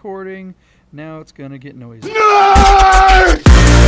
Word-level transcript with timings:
recording. 0.00 0.54
Now 0.92 1.20
it's 1.20 1.30
gonna 1.30 1.58
get 1.58 1.76
noisy. 1.76 2.08
Get 2.08 3.79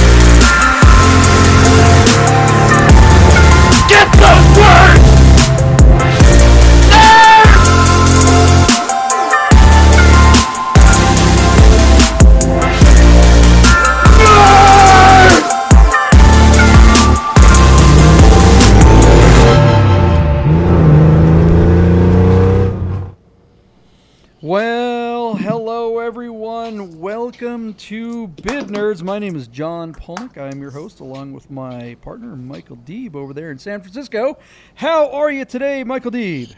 Nerds. 28.73 29.03
My 29.03 29.19
name 29.19 29.37
is 29.37 29.49
John 29.49 29.93
Polnick. 29.93 30.39
I 30.39 30.49
am 30.49 30.63
your 30.63 30.71
host, 30.71 31.01
along 31.01 31.35
with 31.35 31.51
my 31.51 31.95
partner 32.01 32.35
Michael 32.37 32.79
Deeb 32.79 33.15
over 33.15 33.35
there 33.35 33.51
in 33.51 33.59
San 33.59 33.83
Francisco. 33.83 34.39
How 34.77 35.11
are 35.11 35.31
you 35.31 35.45
today, 35.45 35.85
Michael 35.85 36.11
Deeb? 36.11 36.55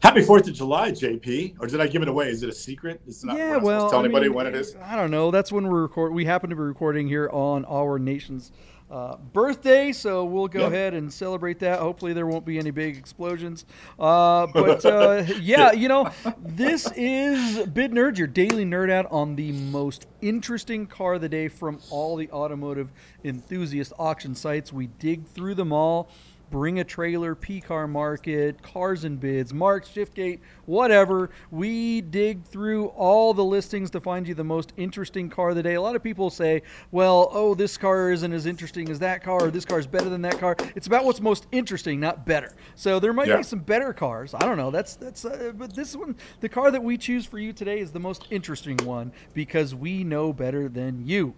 Happy 0.00 0.22
Fourth 0.22 0.46
of 0.46 0.54
July, 0.54 0.92
JP. 0.92 1.56
Or 1.58 1.66
did 1.66 1.80
I 1.80 1.88
give 1.88 2.02
it 2.02 2.08
away? 2.08 2.28
Is 2.28 2.44
it 2.44 2.48
a 2.48 2.54
secret? 2.54 3.00
It's 3.08 3.24
not 3.24 3.36
yeah, 3.36 3.56
well, 3.56 3.86
to 3.86 3.90
tell 3.90 4.00
I 4.00 4.04
anybody 4.04 4.28
mean, 4.28 4.36
when 4.36 4.46
it 4.46 4.54
is. 4.54 4.76
I 4.80 4.94
don't 4.94 5.10
know. 5.10 5.32
That's 5.32 5.50
when 5.50 5.66
we're 5.66 5.82
record. 5.82 6.12
We 6.12 6.24
happen 6.24 6.50
to 6.50 6.56
be 6.56 6.62
recording 6.62 7.08
here 7.08 7.28
on 7.32 7.64
our 7.64 7.98
nation's 7.98 8.52
uh, 8.90 9.16
birthday, 9.32 9.90
so 9.92 10.24
we'll 10.24 10.46
go 10.48 10.60
Yeah. 10.60 10.66
ahead 10.68 10.94
and 10.94 11.12
celebrate 11.12 11.58
that. 11.60 11.80
Hopefully, 11.80 12.12
there 12.12 12.26
won't 12.26 12.44
be 12.46 12.58
any 12.58 12.70
big 12.70 12.96
explosions. 12.96 13.64
Uh, 13.98 14.46
but 14.54 14.84
uh, 14.84 15.24
yeah, 15.40 15.72
you 15.72 15.88
know, 15.88 16.10
this 16.38 16.90
is 16.96 17.66
Bid 17.66 17.92
Nerd, 17.92 18.16
your 18.18 18.28
daily 18.28 18.64
nerd 18.64 18.90
out 18.90 19.06
on 19.10 19.34
the 19.36 19.50
most 19.52 20.06
interesting 20.22 20.86
car 20.86 21.14
of 21.14 21.20
the 21.20 21.28
day 21.28 21.48
from 21.48 21.80
all 21.90 22.16
the 22.16 22.30
automotive 22.30 22.90
enthusiast 23.24 23.92
auction 23.98 24.34
sites. 24.34 24.72
We 24.72 24.86
dig 24.86 25.26
through 25.26 25.56
them 25.56 25.72
all. 25.72 26.08
Bring 26.50 26.78
a 26.78 26.84
trailer, 26.84 27.34
PCarMarket, 27.34 28.62
cars 28.62 29.02
and 29.04 29.18
bids, 29.18 29.52
Marks, 29.52 29.88
Shiftgate, 29.88 30.38
whatever. 30.64 31.30
We 31.50 32.00
dig 32.02 32.44
through 32.44 32.86
all 32.88 33.34
the 33.34 33.44
listings 33.44 33.90
to 33.90 34.00
find 34.00 34.28
you 34.28 34.34
the 34.34 34.44
most 34.44 34.72
interesting 34.76 35.28
car 35.28 35.50
of 35.50 35.56
the 35.56 35.62
day. 35.62 35.74
A 35.74 35.80
lot 35.82 35.96
of 35.96 36.04
people 36.04 36.30
say, 36.30 36.62
well, 36.92 37.30
oh, 37.32 37.54
this 37.54 37.76
car 37.76 38.12
isn't 38.12 38.32
as 38.32 38.46
interesting 38.46 38.88
as 38.90 39.00
that 39.00 39.24
car, 39.24 39.46
or 39.46 39.50
this 39.50 39.64
car 39.64 39.80
is 39.80 39.88
better 39.88 40.08
than 40.08 40.22
that 40.22 40.38
car. 40.38 40.56
It's 40.76 40.86
about 40.86 41.04
what's 41.04 41.20
most 41.20 41.46
interesting, 41.50 41.98
not 41.98 42.24
better. 42.24 42.54
So 42.76 43.00
there 43.00 43.12
might 43.12 43.26
Yeah. 43.26 43.38
be 43.38 43.42
some 43.42 43.58
better 43.60 43.92
cars. 43.92 44.32
I 44.32 44.40
don't 44.40 44.56
know. 44.56 44.70
That's 44.70 44.94
that's. 44.94 45.24
Uh, 45.24 45.52
but 45.56 45.74
this 45.74 45.96
one, 45.96 46.14
the 46.40 46.48
car 46.48 46.70
that 46.70 46.82
we 46.82 46.96
choose 46.96 47.26
for 47.26 47.40
you 47.40 47.52
today 47.52 47.80
is 47.80 47.90
the 47.90 48.00
most 48.00 48.24
interesting 48.30 48.76
one 48.84 49.10
because 49.34 49.74
we 49.74 50.04
know 50.04 50.32
better 50.32 50.68
than 50.68 51.06
you. 51.06 51.34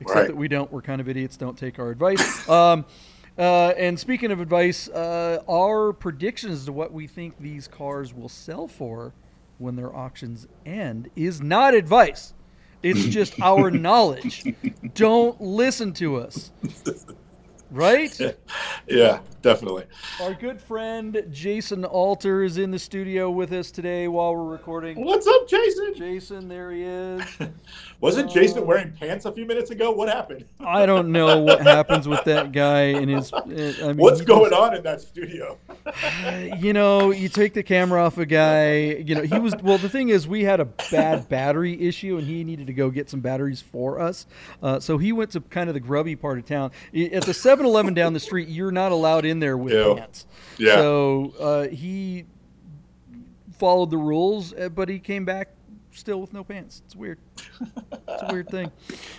Except 0.00 0.16
Right. 0.16 0.26
that 0.28 0.36
we 0.36 0.48
don't. 0.48 0.70
We're 0.72 0.82
kind 0.82 1.00
of 1.00 1.08
idiots. 1.08 1.36
Don't 1.36 1.56
take 1.58 1.78
our 1.78 1.90
advice. 1.90 2.48
Um, 2.48 2.84
uh, 3.36 3.72
and 3.76 3.98
speaking 3.98 4.30
of 4.30 4.40
advice, 4.40 4.88
uh, 4.88 5.42
our 5.48 5.92
predictions 5.92 6.64
to 6.66 6.72
what 6.72 6.92
we 6.92 7.06
think 7.06 7.38
these 7.38 7.66
cars 7.66 8.14
will 8.14 8.28
sell 8.28 8.68
for 8.68 9.12
when 9.58 9.76
their 9.76 9.94
auctions 9.94 10.46
end 10.64 11.10
is 11.16 11.40
not 11.40 11.74
advice. 11.74 12.34
It's 12.82 13.06
just 13.06 13.40
our 13.40 13.70
knowledge. 13.72 14.44
Don't 14.94 15.40
listen 15.40 15.92
to 15.94 16.16
us. 16.16 16.52
Right? 17.74 18.18
Yeah, 18.86 19.20
definitely. 19.40 19.84
Our 20.20 20.34
good 20.34 20.60
friend 20.60 21.24
Jason 21.30 21.86
Alter 21.86 22.42
is 22.42 22.58
in 22.58 22.70
the 22.70 22.78
studio 22.78 23.30
with 23.30 23.50
us 23.50 23.70
today 23.70 24.08
while 24.08 24.36
we're 24.36 24.44
recording. 24.52 25.02
What's 25.02 25.26
up, 25.26 25.48
Jason? 25.48 25.94
Jason, 25.96 26.48
there 26.48 26.70
he 26.70 26.82
is. 26.82 27.22
Wasn't 28.00 28.30
Jason 28.30 28.66
wearing 28.66 28.92
pants 28.92 29.24
a 29.24 29.32
few 29.32 29.46
minutes 29.46 29.70
ago? 29.70 29.90
What 29.90 30.10
happened? 30.10 30.44
I 30.60 30.84
don't 30.84 31.10
know 31.12 31.38
what 31.40 31.62
happens 31.62 32.06
with 32.06 32.22
that 32.24 32.52
guy 32.52 32.82
and 32.82 33.08
his. 33.08 33.32
I 33.32 33.40
mean, 33.46 33.96
What's 33.96 34.20
going 34.20 34.50
just- 34.50 34.60
on 34.60 34.74
in 34.76 34.82
that 34.82 35.00
studio? 35.00 35.56
you 36.58 36.74
know, 36.74 37.10
you 37.10 37.30
take 37.30 37.54
the 37.54 37.62
camera 37.62 38.04
off 38.04 38.18
a 38.18 38.26
guy. 38.26 38.82
You 39.02 39.14
know, 39.14 39.22
he 39.22 39.38
was 39.38 39.54
well. 39.62 39.78
The 39.78 39.88
thing 39.88 40.10
is, 40.10 40.28
we 40.28 40.44
had 40.44 40.60
a 40.60 40.66
bad 40.66 41.26
battery 41.30 41.80
issue, 41.80 42.18
and 42.18 42.26
he 42.26 42.44
needed 42.44 42.66
to 42.66 42.74
go 42.74 42.90
get 42.90 43.08
some 43.08 43.20
batteries 43.20 43.62
for 43.62 43.98
us. 43.98 44.26
Uh, 44.62 44.78
so 44.78 44.98
he 44.98 45.12
went 45.12 45.30
to 45.30 45.40
kind 45.40 45.70
of 45.70 45.74
the 45.74 45.80
grubby 45.80 46.16
part 46.16 46.38
of 46.38 46.44
town. 46.44 46.70
At 46.94 47.22
the 47.24 47.32
7-Eleven 47.64 47.94
down 47.94 48.12
the 48.12 48.20
street, 48.20 48.48
you're 48.48 48.72
not 48.72 48.92
allowed 48.92 49.24
in 49.24 49.40
there 49.40 49.56
with 49.56 49.96
pants. 49.96 50.26
Yeah. 50.58 50.76
So 50.76 51.34
uh, 51.40 51.68
he 51.68 52.26
followed 53.58 53.90
the 53.90 53.98
rules, 53.98 54.52
uh, 54.52 54.68
but 54.68 54.88
he 54.88 54.98
came 54.98 55.24
back 55.24 55.48
still 55.92 56.20
with 56.20 56.32
no 56.32 56.44
pants. 56.44 56.82
It's 56.84 56.96
weird. 56.96 57.18
It's 58.08 58.22
a 58.22 58.32
weird 58.32 58.48
thing. 58.48 58.70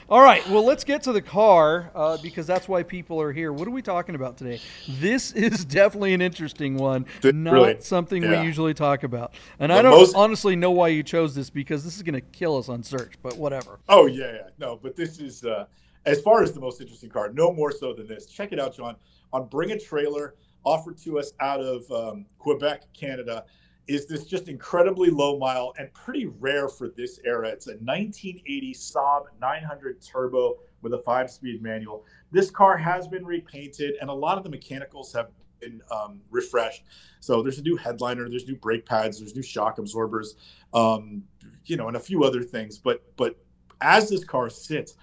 All 0.09 0.21
right, 0.21 0.47
well, 0.49 0.63
let's 0.65 0.83
get 0.83 1.03
to 1.03 1.13
the 1.13 1.21
car 1.21 1.91
uh, 1.95 2.17
because 2.21 2.45
that's 2.45 2.67
why 2.67 2.83
people 2.83 3.19
are 3.21 3.31
here. 3.31 3.51
What 3.51 3.67
are 3.67 3.71
we 3.71 3.81
talking 3.81 4.15
about 4.15 4.37
today? 4.37 4.59
This 4.87 5.31
is 5.33 5.65
definitely 5.65 6.13
an 6.13 6.21
interesting 6.21 6.77
one, 6.77 7.05
not 7.23 7.53
really, 7.53 7.81
something 7.81 8.23
yeah. 8.23 8.41
we 8.41 8.47
usually 8.47 8.73
talk 8.73 9.03
about. 9.03 9.33
And 9.59 9.71
The 9.71 9.75
I 9.75 9.81
don't 9.81 9.91
most- 9.91 10.15
honestly 10.15 10.55
know 10.55 10.71
why 10.71 10.89
you 10.89 11.03
chose 11.03 11.33
this 11.35 11.49
because 11.49 11.83
this 11.83 11.95
is 11.95 12.03
going 12.03 12.13
to 12.13 12.21
kill 12.21 12.57
us 12.57 12.69
on 12.69 12.83
search, 12.83 13.13
but 13.23 13.37
whatever. 13.37 13.79
Oh 13.89 14.05
yeah, 14.05 14.31
yeah. 14.31 14.47
no, 14.59 14.77
but 14.81 14.95
this 14.95 15.19
is 15.19 15.43
uh, 15.43 15.65
as 16.05 16.21
far 16.21 16.43
as 16.43 16.53
the 16.53 16.59
most 16.59 16.81
interesting 16.81 17.09
car. 17.09 17.31
No 17.31 17.51
more 17.51 17.71
so 17.71 17.93
than 17.93 18.07
this. 18.07 18.25
Check 18.25 18.51
it 18.51 18.59
out, 18.59 18.75
John. 18.75 18.95
On 19.33 19.47
Bring 19.47 19.71
a 19.71 19.79
Trailer, 19.79 20.35
offered 20.63 20.97
to 20.99 21.19
us 21.19 21.33
out 21.39 21.61
of 21.61 21.89
um, 21.91 22.25
Quebec, 22.39 22.83
Canada, 22.93 23.45
is 23.87 24.07
this 24.07 24.25
just 24.25 24.47
incredibly 24.47 25.09
low 25.11 25.37
mile 25.37 25.73
and 25.77 25.93
pretty 25.93 26.25
rare 26.25 26.67
for 26.67 26.89
this 26.89 27.19
era. 27.23 27.49
It's 27.49 27.67
a 27.67 27.77
1980 27.77 28.73
Saab 28.73 29.25
900 29.39 30.01
Turbo 30.01 30.55
with 30.81 30.93
a 30.93 30.99
five-speed 30.99 31.61
manual. 31.61 32.03
This 32.31 32.49
car 32.49 32.77
has 32.77 33.07
been 33.07 33.25
repainted, 33.25 33.95
and 34.01 34.09
a 34.09 34.13
lot 34.13 34.37
of 34.37 34.43
the 34.43 34.49
mechanicals 34.49 35.13
have 35.13 35.29
been 35.59 35.81
um, 35.91 36.21
refreshed. 36.31 36.83
So 37.19 37.41
there's 37.43 37.59
a 37.59 37.63
new 37.63 37.75
headliner, 37.75 38.27
there's 38.27 38.47
new 38.47 38.55
brake 38.55 38.85
pads, 38.85 39.19
there's 39.19 39.35
new 39.35 39.43
shock 39.43 39.77
absorbers, 39.77 40.35
um, 40.73 41.23
you 41.65 41.77
know, 41.77 41.87
and 41.87 41.97
a 41.97 41.99
few 41.99 42.23
other 42.23 42.41
things. 42.41 42.77
But 42.77 43.03
but 43.17 43.37
as 43.81 44.09
this 44.09 44.23
car 44.23 44.49
sits, 44.49 44.95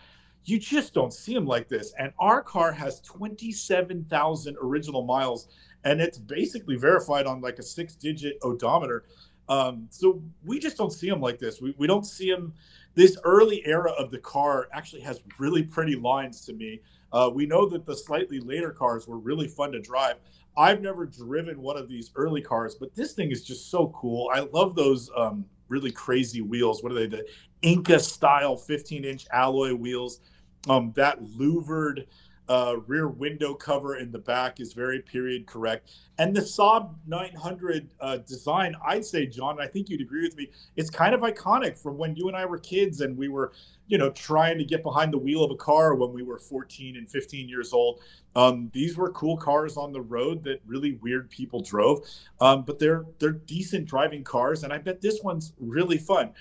you 0.44 0.58
just 0.58 0.92
don't 0.94 1.12
see 1.12 1.34
them 1.34 1.46
like 1.46 1.68
this. 1.68 1.92
And 1.98 2.12
our 2.18 2.42
car 2.42 2.72
has 2.72 3.00
27,000 3.00 4.56
original 4.60 5.04
miles, 5.04 5.48
and 5.84 6.00
it's 6.00 6.18
basically 6.18 6.76
verified 6.76 7.26
on 7.26 7.40
like 7.40 7.58
a 7.58 7.62
six-digit 7.62 8.38
odometer. 8.42 9.04
Um, 9.48 9.86
so 9.90 10.22
we 10.44 10.58
just 10.58 10.76
don't 10.76 10.92
see 10.92 11.08
them 11.08 11.20
like 11.20 11.38
this. 11.38 11.60
We, 11.60 11.74
we 11.78 11.86
don't 11.86 12.06
see 12.06 12.30
them. 12.30 12.54
This 12.94 13.16
early 13.24 13.66
era 13.66 13.90
of 13.92 14.10
the 14.10 14.18
car 14.18 14.68
actually 14.72 15.02
has 15.02 15.20
really 15.38 15.62
pretty 15.62 15.96
lines 15.96 16.44
to 16.46 16.52
me. 16.52 16.80
Uh, 17.12 17.30
we 17.32 17.46
know 17.46 17.68
that 17.68 17.84
the 17.84 17.96
slightly 17.96 18.40
later 18.40 18.70
cars 18.70 19.06
were 19.06 19.18
really 19.18 19.48
fun 19.48 19.72
to 19.72 19.80
drive. 19.80 20.16
I've 20.56 20.82
never 20.82 21.06
driven 21.06 21.60
one 21.60 21.76
of 21.76 21.88
these 21.88 22.10
early 22.14 22.42
cars, 22.42 22.74
but 22.74 22.94
this 22.94 23.12
thing 23.12 23.30
is 23.30 23.42
just 23.42 23.70
so 23.70 23.88
cool. 23.88 24.30
I 24.34 24.40
love 24.52 24.74
those 24.74 25.10
um, 25.16 25.44
really 25.68 25.90
crazy 25.90 26.42
wheels. 26.42 26.82
What 26.82 26.92
are 26.92 26.94
they? 26.94 27.06
The 27.06 27.26
Inca 27.62 27.98
style 27.98 28.56
15 28.56 29.04
inch 29.04 29.26
alloy 29.32 29.74
wheels. 29.74 30.20
Um, 30.68 30.92
that 30.96 31.18
louvered 31.36 32.06
uh, 32.48 32.76
rear 32.86 33.08
window 33.08 33.54
cover 33.54 33.96
in 33.96 34.10
the 34.10 34.18
back 34.18 34.60
is 34.60 34.72
very 34.72 35.00
period 35.00 35.46
correct. 35.46 35.90
And 36.18 36.34
the 36.36 36.40
Saab 36.40 36.94
900 37.06 37.88
uh, 38.00 38.16
design, 38.18 38.74
I'd 38.84 39.04
say, 39.04 39.26
John, 39.26 39.60
I 39.60 39.66
think 39.66 39.88
you'd 39.88 40.00
agree 40.00 40.22
with 40.22 40.36
me. 40.36 40.50
It's 40.76 40.90
kind 40.90 41.14
of 41.14 41.20
iconic 41.20 41.78
from 41.78 41.96
when 41.96 42.14
you 42.16 42.28
and 42.28 42.36
I 42.36 42.44
were 42.44 42.58
kids 42.58 43.00
and 43.00 43.16
we 43.16 43.28
were, 43.28 43.52
you 43.86 43.96
know, 43.96 44.10
trying 44.10 44.58
to 44.58 44.64
get 44.64 44.82
behind 44.82 45.12
the 45.12 45.18
wheel 45.18 45.44
of 45.44 45.50
a 45.50 45.56
car 45.56 45.94
when 45.94 46.12
we 46.12 46.22
were 46.22 46.38
14 46.38 46.96
and 46.96 47.10
15 47.10 47.48
years 47.48 47.72
old. 47.72 48.00
Um, 48.34 48.70
these 48.72 48.96
were 48.96 49.10
cool 49.12 49.36
cars 49.36 49.76
on 49.76 49.92
the 49.92 50.00
road 50.00 50.42
that 50.44 50.60
really 50.66 50.98
weird 51.02 51.30
people 51.30 51.62
drove, 51.62 52.00
um, 52.40 52.62
but 52.62 52.78
they're 52.78 53.04
they're 53.18 53.32
decent 53.32 53.86
driving 53.86 54.24
cars, 54.24 54.64
and 54.64 54.72
I 54.72 54.78
bet 54.78 55.02
this 55.02 55.20
one's 55.22 55.52
really 55.60 55.98
fun. 55.98 56.32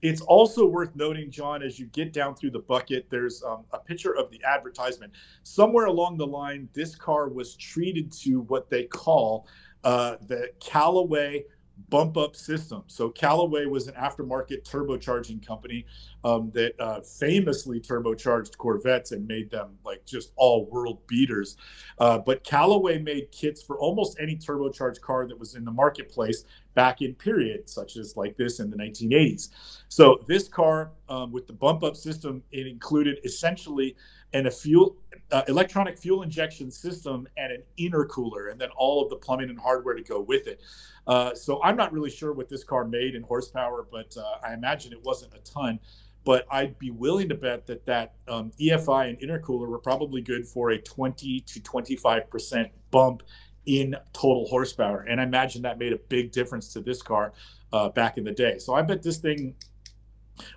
It's 0.00 0.20
also 0.22 0.64
worth 0.64 0.94
noting, 0.94 1.30
John, 1.30 1.62
as 1.62 1.78
you 1.78 1.86
get 1.86 2.12
down 2.12 2.36
through 2.36 2.52
the 2.52 2.60
bucket, 2.60 3.06
there's 3.10 3.42
um, 3.42 3.64
a 3.72 3.78
picture 3.78 4.16
of 4.16 4.30
the 4.30 4.40
advertisement. 4.44 5.12
Somewhere 5.42 5.86
along 5.86 6.18
the 6.18 6.26
line, 6.26 6.68
this 6.72 6.94
car 6.94 7.28
was 7.28 7.56
treated 7.56 8.12
to 8.12 8.42
what 8.42 8.70
they 8.70 8.84
call 8.84 9.48
uh, 9.84 10.16
the 10.26 10.50
Callaway 10.60 11.44
bump 11.88 12.16
up 12.16 12.36
system. 12.36 12.82
So 12.86 13.08
Callaway 13.08 13.66
was 13.66 13.86
an 13.88 13.94
aftermarket 13.94 14.62
turbocharging 14.68 15.46
company 15.46 15.86
um, 16.24 16.50
that 16.54 16.78
uh, 16.80 17.00
famously 17.00 17.80
turbocharged 17.80 18.56
Corvettes 18.58 19.12
and 19.12 19.26
made 19.26 19.50
them 19.50 19.78
like 19.84 20.04
just 20.04 20.32
all 20.36 20.66
world 20.66 21.06
beaters. 21.06 21.56
Uh, 21.98 22.18
but 22.18 22.44
Callaway 22.44 22.98
made 22.98 23.30
kits 23.30 23.62
for 23.62 23.78
almost 23.78 24.18
any 24.20 24.36
turbocharged 24.36 25.00
car 25.00 25.26
that 25.26 25.38
was 25.38 25.54
in 25.54 25.64
the 25.64 25.70
marketplace 25.70 26.44
back 26.74 27.02
in 27.02 27.14
periods 27.14 27.72
such 27.72 27.96
as 27.96 28.16
like 28.16 28.36
this 28.36 28.60
in 28.60 28.70
the 28.70 28.76
1980s. 28.76 29.48
So 29.88 30.20
this 30.28 30.48
car 30.48 30.92
um, 31.08 31.32
with 31.32 31.46
the 31.46 31.52
bump 31.52 31.82
up 31.82 31.96
system, 31.96 32.42
it 32.52 32.66
included 32.66 33.18
essentially 33.24 33.96
an 34.32 34.46
a 34.46 34.50
fuel 34.50 34.96
uh, 35.30 35.42
electronic 35.48 35.98
fuel 35.98 36.22
injection 36.22 36.70
system 36.70 37.26
and 37.36 37.52
an 37.52 37.62
intercooler, 37.78 38.50
and 38.50 38.60
then 38.60 38.70
all 38.76 39.02
of 39.02 39.10
the 39.10 39.16
plumbing 39.16 39.50
and 39.50 39.58
hardware 39.58 39.94
to 39.94 40.02
go 40.02 40.20
with 40.20 40.46
it. 40.46 40.62
Uh, 41.06 41.34
so 41.34 41.62
I'm 41.62 41.76
not 41.76 41.92
really 41.92 42.10
sure 42.10 42.32
what 42.32 42.48
this 42.48 42.64
car 42.64 42.84
made 42.84 43.14
in 43.14 43.22
horsepower, 43.22 43.86
but 43.90 44.16
uh, 44.16 44.46
I 44.46 44.54
imagine 44.54 44.92
it 44.92 45.02
wasn't 45.04 45.34
a 45.34 45.38
ton. 45.38 45.78
But 46.24 46.46
I'd 46.50 46.78
be 46.78 46.90
willing 46.90 47.28
to 47.30 47.34
bet 47.34 47.66
that 47.66 47.86
that 47.86 48.14
um, 48.26 48.52
EFI 48.60 49.08
and 49.08 49.18
intercooler 49.20 49.66
were 49.66 49.78
probably 49.78 50.20
good 50.20 50.46
for 50.46 50.70
a 50.70 50.78
20 50.78 51.40
to 51.40 51.62
25 51.62 52.30
percent 52.30 52.68
bump 52.90 53.22
in 53.66 53.94
total 54.12 54.46
horsepower, 54.46 55.00
and 55.02 55.20
I 55.20 55.24
imagine 55.24 55.62
that 55.62 55.78
made 55.78 55.92
a 55.92 55.98
big 56.08 56.32
difference 56.32 56.72
to 56.72 56.80
this 56.80 57.02
car 57.02 57.32
uh, 57.72 57.90
back 57.90 58.16
in 58.16 58.24
the 58.24 58.32
day. 58.32 58.58
So 58.58 58.74
I 58.74 58.82
bet 58.82 59.02
this 59.02 59.18
thing 59.18 59.54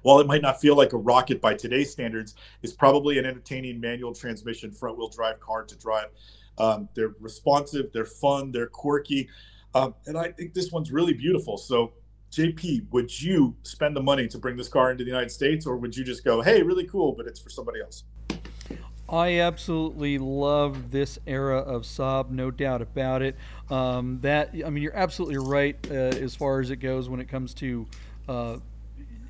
while 0.03 0.19
it 0.19 0.27
might 0.27 0.41
not 0.41 0.59
feel 0.59 0.75
like 0.75 0.93
a 0.93 0.97
rocket 0.97 1.41
by 1.41 1.53
today's 1.53 1.91
standards, 1.91 2.35
is 2.61 2.73
probably 2.73 3.17
an 3.17 3.25
entertaining 3.25 3.79
manual 3.79 4.13
transmission 4.13 4.71
front 4.71 4.97
wheel 4.97 5.09
drive 5.09 5.39
car 5.39 5.63
to 5.63 5.77
drive. 5.77 6.07
Um, 6.57 6.89
they're 6.93 7.15
responsive, 7.19 7.91
they're 7.93 8.05
fun, 8.05 8.51
they're 8.51 8.67
quirky, 8.67 9.29
um, 9.73 9.95
and 10.05 10.17
I 10.17 10.31
think 10.31 10.53
this 10.53 10.71
one's 10.71 10.91
really 10.91 11.13
beautiful. 11.13 11.57
So, 11.57 11.93
JP, 12.31 12.91
would 12.91 13.21
you 13.21 13.55
spend 13.63 13.95
the 13.95 14.01
money 14.01 14.27
to 14.27 14.37
bring 14.37 14.55
this 14.55 14.67
car 14.67 14.91
into 14.91 15.03
the 15.03 15.09
United 15.09 15.31
States, 15.31 15.65
or 15.65 15.77
would 15.77 15.95
you 15.95 16.03
just 16.03 16.23
go, 16.23 16.41
"Hey, 16.41 16.61
really 16.61 16.85
cool, 16.85 17.13
but 17.13 17.25
it's 17.27 17.39
for 17.39 17.49
somebody 17.49 17.81
else"? 17.81 18.03
I 19.11 19.39
absolutely 19.39 20.17
love 20.17 20.89
this 20.89 21.19
era 21.27 21.57
of 21.57 21.81
Saab, 21.81 22.29
no 22.29 22.49
doubt 22.49 22.81
about 22.81 23.21
it. 23.21 23.35
Um, 23.69 24.19
that 24.21 24.51
I 24.65 24.69
mean, 24.69 24.81
you're 24.81 24.95
absolutely 24.95 25.37
right 25.37 25.75
uh, 25.89 25.93
as 25.93 26.33
far 26.33 26.61
as 26.61 26.69
it 26.69 26.77
goes 26.77 27.09
when 27.09 27.19
it 27.19 27.27
comes 27.27 27.53
to 27.55 27.87
uh, 28.29 28.57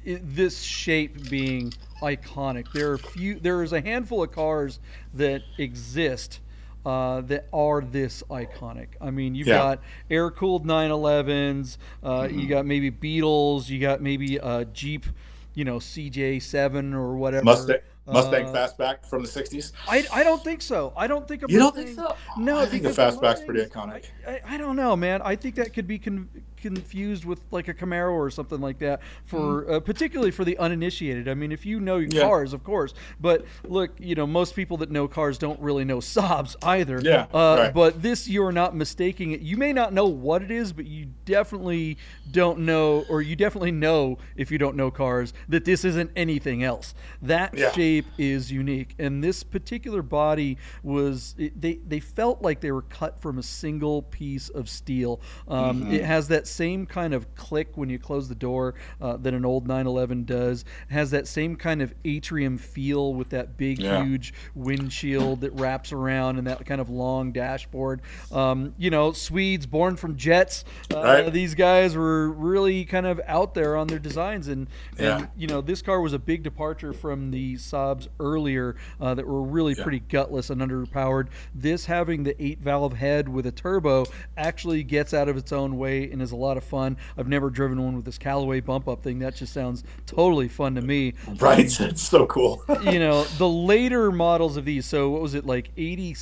this 0.05 0.61
shape 0.61 1.29
being 1.29 1.73
iconic. 2.01 2.71
There 2.73 2.91
are 2.91 2.97
few. 2.97 3.39
There 3.39 3.63
is 3.63 3.73
a 3.73 3.81
handful 3.81 4.23
of 4.23 4.31
cars 4.31 4.79
that 5.13 5.43
exist 5.57 6.39
uh, 6.85 7.21
that 7.21 7.47
are 7.53 7.81
this 7.81 8.23
iconic. 8.29 8.87
I 8.99 9.11
mean, 9.11 9.35
you've 9.35 9.47
yeah. 9.47 9.57
got 9.57 9.79
air 10.09 10.31
cooled 10.31 10.65
911s. 10.65 11.77
Uh, 12.03 12.21
mm-hmm. 12.21 12.39
You 12.39 12.47
got 12.47 12.65
maybe 12.65 12.89
Beetles. 12.89 13.69
You 13.69 13.79
got 13.79 14.01
maybe 14.01 14.37
a 14.37 14.65
Jeep, 14.65 15.05
you 15.53 15.65
know, 15.65 15.77
CJ7 15.77 16.93
or 16.93 17.15
whatever. 17.15 17.43
Mustang. 17.43 17.79
Mustang 18.07 18.47
uh, 18.47 18.51
fastback 18.51 19.05
from 19.05 19.21
the 19.21 19.27
'60s. 19.27 19.73
I, 19.87 20.05
I 20.11 20.23
don't 20.23 20.43
think 20.43 20.63
so. 20.63 20.91
I 20.97 21.05
don't 21.05 21.27
think 21.27 21.43
a 21.43 21.45
you 21.47 21.59
don't 21.59 21.75
think 21.75 21.95
so. 21.95 22.15
No, 22.35 22.59
I 22.59 22.65
think 22.65 22.81
the 22.81 22.89
fastback's 22.89 23.41
pretty 23.41 23.63
iconic. 23.63 24.05
I, 24.27 24.31
I, 24.31 24.41
I, 24.47 24.57
don't 24.57 24.75
know, 24.75 24.95
man. 24.95 25.21
I 25.21 25.35
think 25.35 25.53
that 25.55 25.71
could 25.71 25.87
be 25.87 25.99
con- 25.99 26.27
confused 26.61 27.25
with 27.25 27.41
like 27.51 27.67
a 27.67 27.73
Camaro 27.73 28.13
or 28.13 28.29
something 28.29 28.61
like 28.61 28.79
that 28.79 29.01
for 29.25 29.63
mm. 29.63 29.71
uh, 29.71 29.79
particularly 29.79 30.31
for 30.31 30.45
the 30.45 30.57
uninitiated. 30.57 31.27
I 31.27 31.33
mean, 31.33 31.51
if 31.51 31.65
you 31.65 31.79
know 31.79 31.97
yeah. 31.97 32.21
cars, 32.21 32.53
of 32.53 32.63
course. 32.63 32.93
But 33.19 33.45
look, 33.63 33.91
you 33.99 34.15
know, 34.15 34.27
most 34.27 34.55
people 34.55 34.77
that 34.77 34.91
know 34.91 35.07
cars 35.07 35.37
don't 35.37 35.59
really 35.59 35.83
know 35.83 35.97
Saabs 35.97 36.55
either. 36.61 37.01
Yeah. 37.01 37.27
Uh, 37.33 37.55
right. 37.57 37.73
But 37.73 38.01
this, 38.01 38.27
you 38.27 38.43
are 38.45 38.51
not 38.51 38.75
mistaking 38.75 39.31
it. 39.31 39.41
You 39.41 39.57
may 39.57 39.73
not 39.73 39.93
know 39.93 40.05
what 40.05 40.41
it 40.41 40.51
is, 40.51 40.71
but 40.71 40.85
you 40.85 41.07
definitely 41.25 41.97
don't 42.29 42.59
know, 42.59 43.05
or 43.09 43.21
you 43.21 43.35
definitely 43.35 43.71
know 43.71 44.17
if 44.35 44.51
you 44.51 44.57
don't 44.57 44.75
know 44.75 44.91
cars 44.91 45.33
that 45.49 45.65
this 45.65 45.83
isn't 45.83 46.11
anything 46.15 46.63
else. 46.63 46.93
That 47.21 47.57
yeah. 47.57 47.71
shape 47.71 48.05
is 48.17 48.51
unique, 48.51 48.95
and 48.99 49.23
this 49.23 49.43
particular 49.43 50.01
body 50.01 50.57
was. 50.83 51.35
It, 51.37 51.59
they 51.59 51.75
they 51.75 51.99
felt 51.99 52.41
like 52.41 52.61
they 52.61 52.71
were 52.71 52.83
cut 52.83 53.21
from 53.21 53.37
a 53.37 53.43
single 53.43 54.03
piece 54.03 54.49
of 54.49 54.69
steel. 54.69 55.21
Um, 55.47 55.81
mm-hmm. 55.81 55.93
It 55.93 56.03
has 56.03 56.27
that 56.29 56.47
same 56.51 56.85
kind 56.85 57.13
of 57.13 57.33
click 57.35 57.69
when 57.75 57.89
you 57.89 57.99
close 57.99 58.27
the 58.29 58.35
door 58.35 58.75
uh, 59.01 59.17
that 59.17 59.33
an 59.33 59.45
old 59.45 59.67
911 59.67 60.25
does. 60.25 60.61
It 60.89 60.93
has 60.93 61.11
that 61.11 61.27
same 61.27 61.55
kind 61.55 61.81
of 61.81 61.93
atrium 62.05 62.57
feel 62.57 63.13
with 63.13 63.29
that 63.29 63.57
big, 63.57 63.79
yeah. 63.79 64.03
huge 64.03 64.33
windshield 64.55 65.41
that 65.41 65.51
wraps 65.53 65.91
around 65.91 66.37
and 66.37 66.47
that 66.47 66.65
kind 66.65 66.81
of 66.81 66.89
long 66.89 67.31
dashboard. 67.31 68.01
Um, 68.31 68.73
you 68.77 68.89
know, 68.89 69.11
Swedes 69.11 69.65
born 69.65 69.95
from 69.95 70.17
jets. 70.17 70.63
Uh, 70.93 71.01
right. 71.01 71.33
These 71.33 71.55
guys 71.55 71.95
were 71.95 72.29
really 72.29 72.85
kind 72.85 73.05
of 73.05 73.21
out 73.25 73.53
there 73.53 73.75
on 73.75 73.87
their 73.87 73.99
designs, 73.99 74.47
and, 74.47 74.67
and 74.97 75.21
yeah. 75.21 75.25
you 75.37 75.47
know, 75.47 75.61
this 75.61 75.81
car 75.81 76.01
was 76.01 76.13
a 76.13 76.19
big 76.19 76.43
departure 76.43 76.93
from 76.93 77.31
the 77.31 77.55
Saabs 77.55 78.07
earlier 78.19 78.75
uh, 78.99 79.13
that 79.13 79.27
were 79.27 79.41
really 79.41 79.73
yeah. 79.77 79.83
pretty 79.83 79.99
gutless 79.99 80.49
and 80.49 80.61
underpowered. 80.61 81.27
This 81.55 81.85
having 81.85 82.23
the 82.23 82.41
eight 82.43 82.59
valve 82.59 82.93
head 82.93 83.29
with 83.29 83.45
a 83.45 83.51
turbo 83.51 84.05
actually 84.37 84.83
gets 84.83 85.13
out 85.13 85.29
of 85.29 85.37
its 85.37 85.51
own 85.51 85.77
way 85.77 86.11
and 86.11 86.21
is 86.21 86.31
a 86.31 86.35
lot 86.41 86.57
of 86.57 86.63
fun. 86.63 86.97
I've 87.17 87.27
never 87.27 87.49
driven 87.49 87.83
one 87.83 87.95
with 87.95 88.05
this 88.05 88.17
Callaway 88.17 88.59
bump 88.59 88.87
up 88.87 89.03
thing. 89.03 89.19
That 89.19 89.35
just 89.35 89.53
sounds 89.53 89.83
totally 90.05 90.47
fun 90.47 90.75
to 90.75 90.81
me. 90.81 91.13
Right, 91.41 91.81
um, 91.81 91.87
it's 91.87 92.01
so 92.01 92.27
cool. 92.27 92.63
you 92.83 92.99
know, 92.99 93.23
the 93.23 93.47
later 93.47 94.11
models 94.11 94.57
of 94.57 94.65
these. 94.65 94.85
So 94.85 95.09
what 95.09 95.21
was 95.21 95.33
it 95.33 95.45
like? 95.45 95.71
Eighty. 95.77 96.15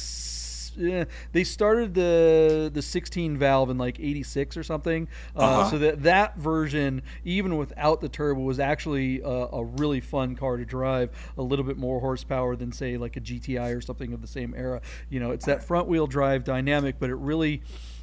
Yeah, 0.77 1.05
they 1.33 1.43
started 1.43 1.93
the 1.93 2.71
the 2.73 2.81
16 2.81 3.37
valve 3.37 3.69
in 3.69 3.77
like 3.77 3.99
86 3.99 4.55
or 4.55 4.63
something. 4.63 5.09
Uh, 5.35 5.39
uh-huh. 5.39 5.71
So 5.71 5.77
that 5.79 6.03
that 6.03 6.37
version, 6.37 7.01
even 7.25 7.57
without 7.57 7.99
the 7.99 8.07
turbo, 8.07 8.41
was 8.41 8.59
actually 8.59 9.19
a, 9.19 9.27
a, 9.27 9.63
really 9.65 9.99
fun 9.99 10.35
car 10.35 10.55
to 10.55 10.63
drive. 10.63 11.09
A 11.37 11.41
little 11.41 11.65
bit 11.65 11.77
more 11.77 11.99
horsepower 11.99 12.55
than 12.55 12.71
say 12.71 12.95
like 12.97 13.17
a 13.17 13.21
GTI 13.21 13.75
or 13.75 13.81
something 13.81 14.13
of 14.13 14.21
the 14.21 14.27
same 14.27 14.53
era. 14.55 14.81
You 15.09 15.19
know, 15.19 15.31
it's 15.31 15.45
that 15.45 15.63
front 15.63 15.87
wheel 15.87 16.07
drive 16.07 16.45
dynamic, 16.45 16.95
but 16.97 17.09
it 17.09 17.15
really 17.15 17.61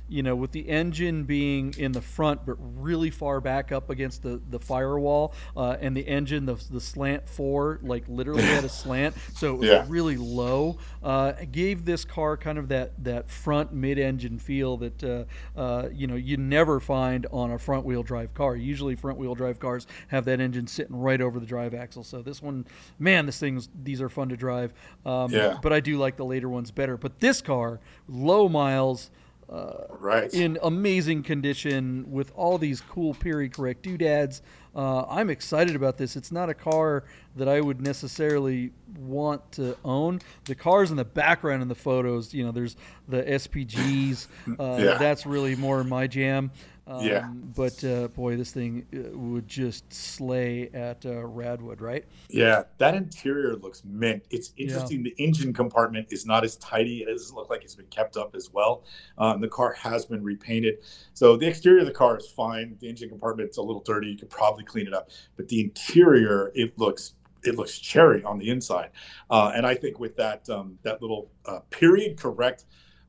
you 0.08 0.23
know, 0.23 0.37
with 0.37 0.53
the 0.53 0.69
engine 0.69 1.25
being 1.25 1.75
in 1.79 1.93
the 1.93 2.00
front 2.00 2.47
but 2.47 2.56
really 2.58 3.11
far 3.11 3.41
back 3.41 3.73
up 3.73 3.91
against 3.91 4.23
the, 4.23 4.41
the 4.50 4.58
firewall, 4.58 5.35
uh, 5.56 5.76
and 5.81 5.97
the 5.97 6.06
engine, 6.06 6.47
the, 6.47 6.55
the 6.70 6.81
slant 6.81 7.29
four, 7.29 7.81
like 7.82 8.05
literally 8.08 8.43
had 8.43 8.64
a 8.64 8.69
slant, 8.82 9.14
so 9.35 9.55
it 9.55 9.58
was 9.58 9.69
yeah. 9.69 9.85
really 9.88 10.17
low. 10.17 10.79
Uh, 11.03 11.32
gave 11.50 11.85
this 11.85 12.05
car 12.05 12.37
kind 12.37 12.58
of 12.58 12.69
that, 12.69 12.93
that 13.03 13.31
front 13.31 13.73
mid 13.73 13.99
engine 13.99 14.38
feel 14.38 14.76
that, 14.76 15.05
uh, 15.05 15.25
uh, 15.58 15.88
you 15.93 16.06
know, 16.06 16.14
you 16.14 16.37
never 16.37 16.81
find 16.81 17.26
on 17.32 17.53
a 17.53 17.58
front 17.58 17.85
wheel 17.85 18.03
drive 18.03 18.35
car. 18.35 18.56
Usually, 18.56 18.94
front 18.94 19.19
wheel 19.19 19.35
drive 19.35 19.58
cars 19.58 19.87
have 20.08 20.25
that 20.26 20.41
engine 20.41 20.67
sitting 20.67 20.97
right 20.97 21.20
over 21.20 21.41
the 21.41 21.47
drive 21.47 21.75
axle. 21.75 22.05
So 22.05 22.23
this 22.23 22.43
one, 22.43 22.67
man, 22.99 23.26
this 23.26 23.38
thing's, 23.38 23.69
these 23.82 24.00
are 24.00 24.08
fun 24.08 24.29
to 24.29 24.37
drive. 24.37 24.73
Um, 25.05 25.31
yeah. 25.31 25.58
But 25.62 25.73
I 25.73 25.81
do 25.81 25.99
like 25.99 26.17
the 26.17 26.25
later 26.25 26.49
ones 26.49 26.70
better. 26.70 26.97
But 26.97 27.20
this 27.20 27.41
car, 27.41 27.81
low 28.08 28.49
miles, 28.49 29.11
uh, 29.48 29.84
right. 29.90 30.32
in 30.34 30.58
amazing 30.62 31.22
condition 31.22 32.04
with 32.10 32.32
all 32.34 32.58
these 32.58 32.81
cool 32.81 33.14
period 33.14 33.54
correct 33.54 33.82
doodads. 33.82 34.43
Uh, 34.75 35.04
I'm 35.08 35.31
excited 35.31 35.75
about 35.76 35.96
this. 35.96 36.16
It's 36.16 36.32
not 36.32 36.50
a 36.50 36.54
car 36.54 37.04
that 37.37 37.48
I 37.48 37.60
would 37.60 37.81
necessarily 37.81 38.72
want 38.98 39.52
to 39.52 39.76
own. 39.84 40.20
The 40.44 40.54
cars 40.54 40.90
in 40.90 40.96
the 40.96 41.04
background 41.04 41.62
in 41.62 41.69
the 41.69 41.75
photos, 41.75 42.34
you 42.34 42.44
know, 42.44 42.52
there's 42.52 42.76
the 43.08 43.22
SPGs. 43.22 44.26
Uh, 44.58 44.76
yeah. 44.78 44.98
That's 44.98 45.26
really 45.26 45.56
more 45.56 45.82
my 45.84 46.06
jam. 46.06 46.50
Um, 46.86 47.04
yeah. 47.04 47.28
But 47.28 47.82
uh, 47.82 48.08
boy, 48.08 48.36
this 48.36 48.52
thing 48.52 48.86
uh, 48.94 49.16
would 49.18 49.48
just 49.48 49.92
slay 49.92 50.70
at 50.72 51.04
uh, 51.04 51.24
Radwood, 51.24 51.80
right? 51.80 52.04
Yeah, 52.28 52.62
that 52.78 52.94
interior 52.94 53.56
looks 53.56 53.82
mint. 53.84 54.24
It's 54.31 54.52
interesting. 54.56 55.05
Yeah. 55.05 55.10
The 55.16 55.24
engine 55.24 55.52
compartment 55.52 56.08
is 56.10 56.26
not 56.26 56.44
as 56.44 56.56
tidy. 56.56 57.02
as 57.02 57.08
It 57.08 57.12
doesn't 57.12 57.36
look 57.36 57.50
like 57.50 57.64
it's 57.64 57.74
been 57.74 57.86
kept 57.86 58.16
up 58.16 58.36
as 58.36 58.52
well. 58.52 58.84
Um, 59.19 59.40
the 59.40 59.48
car 59.48 59.72
has 59.72 60.06
been 60.06 60.22
repainted. 60.22 60.76
So 61.14 61.36
the 61.36 61.48
exterior 61.48 61.81
of 61.81 61.86
the 61.86 61.93
car 61.93 62.16
is 62.19 62.28
fine. 62.28 62.76
The 62.81 62.88
engine 62.88 63.08
compartment's 63.08 63.56
a 63.56 63.62
little 63.62 63.82
dirty. 63.82 64.08
You 64.08 64.19
could 64.19 64.31
probably 64.31 64.64
clean 64.64 64.86
it 64.86 64.94
up. 64.94 65.10
But 65.36 65.48
the 65.48 65.60
interior, 65.60 66.52
it 66.55 66.78
looks 66.78 67.14
it 67.43 67.56
looks 67.56 67.78
cherry 67.78 68.22
on 68.24 68.38
the 68.38 68.50
inside. 68.50 68.90
Uh, 69.31 69.52
and 69.55 69.66
I 69.66 69.74
think 69.74 69.98
with 69.98 70.16
that 70.16 70.48
um, 70.50 70.78
that 70.82 71.02
little 71.02 71.31
uh, 71.46 71.60
period 71.70 72.16
correct 72.16 72.64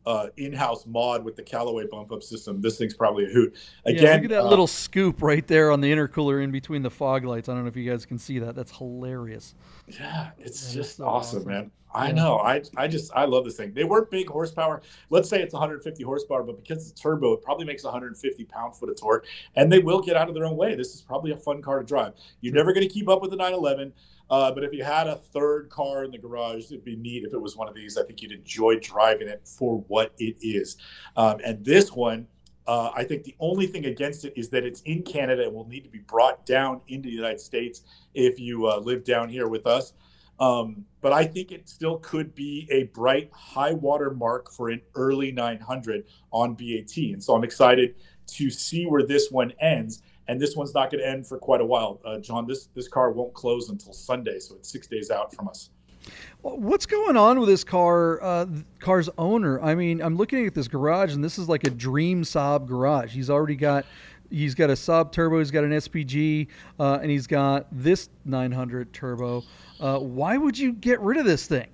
uh, 0.07 0.29
in-house 0.37 0.85
mod 0.85 1.25
with 1.25 1.35
the 1.35 1.43
Callaway 1.43 1.85
bump 1.85 2.13
up 2.13 2.23
system, 2.23 2.61
this 2.61 2.77
thing's 2.77 2.93
probably 2.93 3.25
a 3.25 3.29
hoot. 3.29 3.53
Again, 3.85 4.03
yeah, 4.03 4.13
look 4.13 4.23
at 4.23 4.29
that 4.29 4.41
uh, 4.43 4.49
little 4.49 4.65
scoop 4.65 5.21
right 5.21 5.45
there 5.45 5.69
on 5.69 5.81
the 5.81 5.91
intercooler 5.91 6.41
in 6.41 6.49
between 6.49 6.81
the 6.81 6.89
fog 6.89 7.25
lights. 7.25 7.49
I 7.49 7.53
don't 7.53 7.63
know 7.63 7.67
if 7.67 7.75
you 7.75 7.89
guys 7.89 8.05
can 8.05 8.17
see 8.17 8.39
that. 8.39 8.55
That's 8.55 8.75
hilarious. 8.75 9.53
Yeah, 9.87 10.29
it's 10.39 10.73
just 10.73 10.95
so 10.97 11.05
awesome, 11.05 11.39
awesome, 11.39 11.51
man. 11.51 11.71
I 11.93 12.11
know. 12.11 12.37
I 12.37 12.61
I 12.75 12.87
just 12.87 13.11
I 13.15 13.25
love 13.25 13.43
this 13.43 13.57
thing. 13.57 13.73
They 13.73 13.83
weren't 13.83 14.09
big 14.09 14.29
horsepower. 14.29 14.81
Let's 15.09 15.29
say 15.29 15.41
it's 15.41 15.53
150 15.53 16.03
horsepower, 16.03 16.43
but 16.43 16.57
because 16.57 16.89
it's 16.89 16.99
turbo, 16.99 17.33
it 17.33 17.41
probably 17.41 17.65
makes 17.65 17.83
150 17.83 18.45
pound 18.45 18.75
foot 18.75 18.89
of 18.89 18.99
torque, 18.99 19.25
and 19.55 19.71
they 19.71 19.79
will 19.79 20.01
get 20.01 20.15
out 20.15 20.29
of 20.29 20.35
their 20.35 20.45
own 20.45 20.55
way. 20.55 20.75
This 20.75 20.93
is 20.93 21.01
probably 21.01 21.31
a 21.31 21.37
fun 21.37 21.61
car 21.61 21.79
to 21.79 21.85
drive. 21.85 22.13
You're 22.41 22.53
never 22.53 22.71
going 22.71 22.87
to 22.87 22.93
keep 22.93 23.09
up 23.09 23.21
with 23.21 23.31
the 23.31 23.37
911. 23.37 23.93
Uh, 24.29 24.51
but 24.51 24.63
if 24.63 24.73
you 24.73 24.83
had 24.83 25.07
a 25.07 25.15
third 25.15 25.69
car 25.69 26.03
in 26.03 26.11
the 26.11 26.17
garage, 26.17 26.65
it'd 26.65 26.83
be 26.83 26.95
neat 26.95 27.23
if 27.23 27.33
it 27.33 27.41
was 27.41 27.55
one 27.55 27.67
of 27.67 27.75
these. 27.75 27.97
I 27.97 28.03
think 28.03 28.21
you'd 28.21 28.31
enjoy 28.31 28.79
driving 28.79 29.27
it 29.27 29.47
for 29.47 29.83
what 29.87 30.13
it 30.17 30.35
is. 30.41 30.77
Um, 31.15 31.37
and 31.45 31.63
this 31.63 31.91
one, 31.91 32.27
uh, 32.67 32.91
I 32.93 33.05
think 33.05 33.23
the 33.23 33.35
only 33.39 33.65
thing 33.65 33.85
against 33.85 34.25
it 34.25 34.33
is 34.35 34.49
that 34.49 34.65
it's 34.65 34.81
in 34.81 35.01
Canada 35.03 35.43
and 35.43 35.53
will 35.53 35.67
need 35.67 35.85
to 35.85 35.89
be 35.89 35.99
brought 35.99 36.45
down 36.45 36.81
into 36.89 37.07
the 37.07 37.15
United 37.15 37.39
States 37.39 37.83
if 38.13 38.39
you 38.39 38.67
uh, 38.67 38.77
live 38.77 39.05
down 39.05 39.29
here 39.29 39.47
with 39.47 39.65
us. 39.65 39.93
Um, 40.39 40.85
but 41.01 41.13
I 41.13 41.25
think 41.25 41.51
it 41.51 41.67
still 41.67 41.97
could 41.99 42.35
be 42.35 42.67
a 42.69 42.83
bright 42.83 43.31
high 43.33 43.73
water 43.73 44.11
mark 44.11 44.51
for 44.51 44.69
an 44.69 44.81
early 44.95 45.31
900 45.31 46.03
on 46.31 46.53
BAT. 46.53 46.95
And 46.97 47.23
so 47.23 47.35
I'm 47.35 47.43
excited 47.43 47.95
to 48.27 48.49
see 48.49 48.85
where 48.85 49.05
this 49.05 49.31
one 49.31 49.53
ends. 49.59 50.03
And 50.27 50.39
this 50.39 50.55
one's 50.55 50.73
not 50.73 50.91
going 50.91 51.01
to 51.01 51.09
end 51.09 51.25
for 51.25 51.37
quite 51.37 51.61
a 51.61 51.65
while, 51.65 52.01
uh, 52.05 52.19
John. 52.19 52.45
This 52.47 52.67
this 52.75 52.87
car 52.87 53.11
won't 53.11 53.33
close 53.33 53.69
until 53.69 53.93
Sunday, 53.93 54.39
so 54.39 54.55
it's 54.55 54.69
six 54.69 54.87
days 54.87 55.09
out 55.09 55.33
from 55.33 55.47
us. 55.47 55.69
What's 56.41 56.85
going 56.85 57.17
on 57.17 57.39
with 57.39 57.49
this 57.49 57.63
car? 57.63 58.21
Uh, 58.21 58.45
car's 58.79 59.09
owner. 59.17 59.61
I 59.61 59.75
mean, 59.75 60.01
I'm 60.01 60.15
looking 60.15 60.45
at 60.45 60.53
this 60.53 60.67
garage, 60.67 61.13
and 61.13 61.23
this 61.23 61.37
is 61.37 61.49
like 61.49 61.65
a 61.65 61.69
dream 61.69 62.23
Saab 62.23 62.67
garage. 62.67 63.13
He's 63.13 63.29
already 63.29 63.55
got 63.55 63.85
he's 64.29 64.55
got 64.55 64.69
a 64.69 64.73
Saab 64.73 65.11
turbo, 65.11 65.39
he's 65.39 65.51
got 65.51 65.63
an 65.63 65.71
SPG, 65.71 66.47
uh, 66.79 66.99
and 67.01 67.09
he's 67.09 67.27
got 67.27 67.67
this 67.71 68.09
900 68.25 68.93
turbo. 68.93 69.43
Uh, 69.79 69.99
why 69.99 70.37
would 70.37 70.57
you 70.57 70.73
get 70.73 70.99
rid 71.01 71.17
of 71.17 71.25
this 71.25 71.47
thing? 71.47 71.67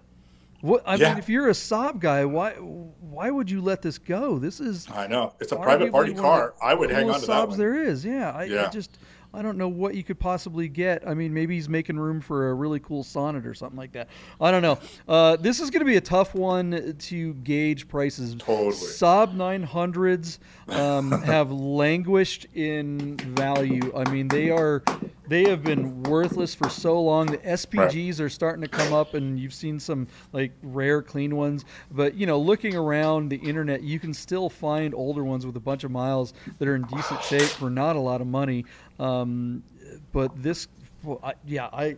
What 0.64 0.82
I 0.86 0.96
yeah. 0.96 1.10
mean, 1.10 1.18
if 1.18 1.28
you're 1.28 1.50
a 1.50 1.52
Saab 1.52 2.00
guy, 2.00 2.24
why 2.24 2.54
why 2.54 3.30
would 3.30 3.52
you 3.52 3.60
let 3.60 3.82
this 3.82 3.98
go? 3.98 4.40
This 4.40 4.62
is 4.62 4.88
I 4.90 5.08
know 5.08 5.34
it's 5.42 5.52
a 5.52 5.58
private 5.58 5.92
party 5.92 6.14
car. 6.14 6.54
I 6.62 6.74
would 6.74 6.90
hang 6.90 7.10
on 7.10 7.20
to 7.20 7.26
Saabs 7.26 7.28
that 7.28 7.50
one. 7.50 7.58
There 7.58 7.84
is, 7.84 8.06
yeah. 8.06 8.32
I, 8.32 8.44
yeah. 8.46 8.68
I 8.68 8.70
just 8.70 8.98
I 9.34 9.42
don't 9.42 9.58
know 9.58 9.68
what 9.68 9.96
you 9.96 10.06
could 10.06 10.20
possibly 10.20 10.70
get. 10.70 11.06
I 11.06 11.16
mean, 11.16 11.34
maybe 11.34 11.56
he's 11.56 11.68
making 11.68 12.00
room 12.00 12.22
for 12.22 12.50
a 12.50 12.54
really 12.54 12.80
cool 12.80 13.04
Sonett 13.04 13.46
or 13.46 13.54
something 13.54 13.78
like 13.78 13.92
that. 13.92 14.08
I 14.40 14.52
don't 14.52 14.62
know. 14.62 14.80
Uh, 15.06 15.36
this 15.36 15.60
is 15.60 15.70
going 15.70 15.82
to 15.82 15.86
be 15.86 15.98
a 15.98 16.02
tough 16.02 16.34
one 16.34 16.96
to 16.98 17.34
gauge 17.34 17.90
prices. 17.90 18.34
Totally. 18.36 18.72
Saab 18.72 19.36
900s 19.36 20.38
um, 20.70 21.12
have 21.24 21.52
languished 21.52 22.46
in 22.54 23.18
value. 23.18 23.92
I 23.94 24.10
mean, 24.10 24.30
they 24.30 24.50
are 24.50 24.82
they 25.28 25.50
have 25.50 25.64
been 25.64 26.04
worthless 26.04 26.54
for 26.54 26.70
so 26.70 27.02
long. 27.02 27.28
The 27.28 27.38
SPGs 27.38 28.20
are 28.20 28.30
starting 28.30 28.62
to 28.62 28.68
come 28.68 28.94
up, 28.94 29.14
and 29.14 29.40
you've 29.40 29.54
seen 29.54 29.80
some 29.80 30.08
like 30.32 30.52
rare 30.62 31.02
clean 31.02 31.36
ones. 31.36 31.66
But 31.92 32.16
you 32.16 32.26
know, 32.26 32.40
looking 32.40 32.76
around 32.76 33.30
the 33.30 33.38
internet, 33.38 33.84
you 33.84 34.00
can 34.00 34.14
still 34.14 34.50
find 34.50 34.94
older 34.94 35.24
ones 35.24 35.46
with 35.46 35.56
a 35.56 35.62
bunch 35.62 35.84
of 35.84 35.92
miles 35.92 36.34
that 36.60 36.68
are 36.68 36.76
in 36.76 36.84
decent 36.84 37.24
shape 37.24 37.42
for 37.42 37.70
not 37.70 37.96
a 37.96 38.00
lot 38.00 38.22
of 38.22 38.28
money. 38.28 38.66
Um, 39.00 39.64
but 40.12 40.32
this, 40.42 40.68
well, 41.04 41.20
I, 41.24 41.34
yeah, 41.46 41.68
I. 41.72 41.98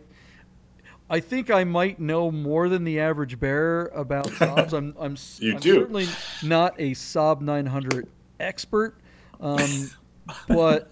I 1.08 1.20
think 1.20 1.52
I 1.52 1.62
might 1.62 2.00
know 2.00 2.32
more 2.32 2.68
than 2.68 2.82
the 2.82 2.98
average 2.98 3.38
bearer 3.38 3.92
about 3.94 4.26
Saabs. 4.26 4.72
I'm, 4.72 4.92
I'm, 4.98 5.16
you 5.38 5.54
I'm 5.54 5.60
do. 5.60 5.74
certainly 5.74 6.08
not 6.42 6.74
a 6.80 6.96
Saab 6.96 7.40
900 7.40 8.08
expert, 8.40 8.96
um, 9.40 9.88
but 10.48 10.90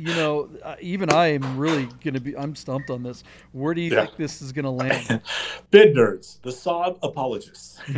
you 0.00 0.14
know, 0.14 0.48
uh, 0.62 0.76
even 0.80 1.12
I 1.12 1.26
am 1.26 1.58
really 1.58 1.84
going 2.02 2.14
to 2.14 2.20
be. 2.20 2.34
I'm 2.34 2.56
stumped 2.56 2.88
on 2.88 3.02
this. 3.02 3.22
Where 3.52 3.74
do 3.74 3.82
you 3.82 3.92
yeah. 3.92 4.06
think 4.06 4.16
this 4.16 4.40
is 4.40 4.50
going 4.50 4.64
to 4.64 4.70
land? 4.70 5.20
Bid 5.70 5.94
nerds, 5.94 6.40
the 6.40 6.50
Saab 6.50 6.98
apologists. 7.02 7.78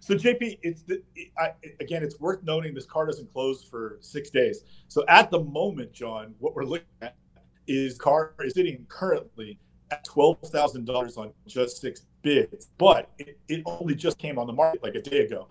so 0.00 0.14
JP, 0.14 0.58
it's 0.62 0.82
the, 0.82 1.02
I, 1.38 1.52
again, 1.80 2.02
it's 2.02 2.20
worth 2.20 2.42
noting 2.42 2.74
this 2.74 2.84
car 2.84 3.06
doesn't 3.06 3.32
close 3.32 3.64
for 3.64 3.96
six 4.00 4.28
days. 4.28 4.64
So 4.88 5.02
at 5.08 5.30
the 5.30 5.40
moment, 5.40 5.94
John, 5.94 6.34
what 6.40 6.54
we're 6.54 6.64
looking 6.64 6.86
at 7.00 7.16
is 7.66 7.96
car 7.96 8.34
is 8.40 8.52
sitting 8.52 8.84
currently 8.90 9.58
at 9.90 10.04
twelve 10.04 10.38
thousand 10.44 10.84
dollars 10.84 11.16
on 11.16 11.32
just 11.46 11.80
six 11.80 12.02
bids, 12.20 12.68
but 12.76 13.10
it, 13.18 13.38
it 13.48 13.62
only 13.64 13.94
just 13.94 14.18
came 14.18 14.38
on 14.38 14.46
the 14.46 14.52
market 14.52 14.82
like 14.82 14.94
a 14.94 15.00
day 15.00 15.24
ago. 15.24 15.48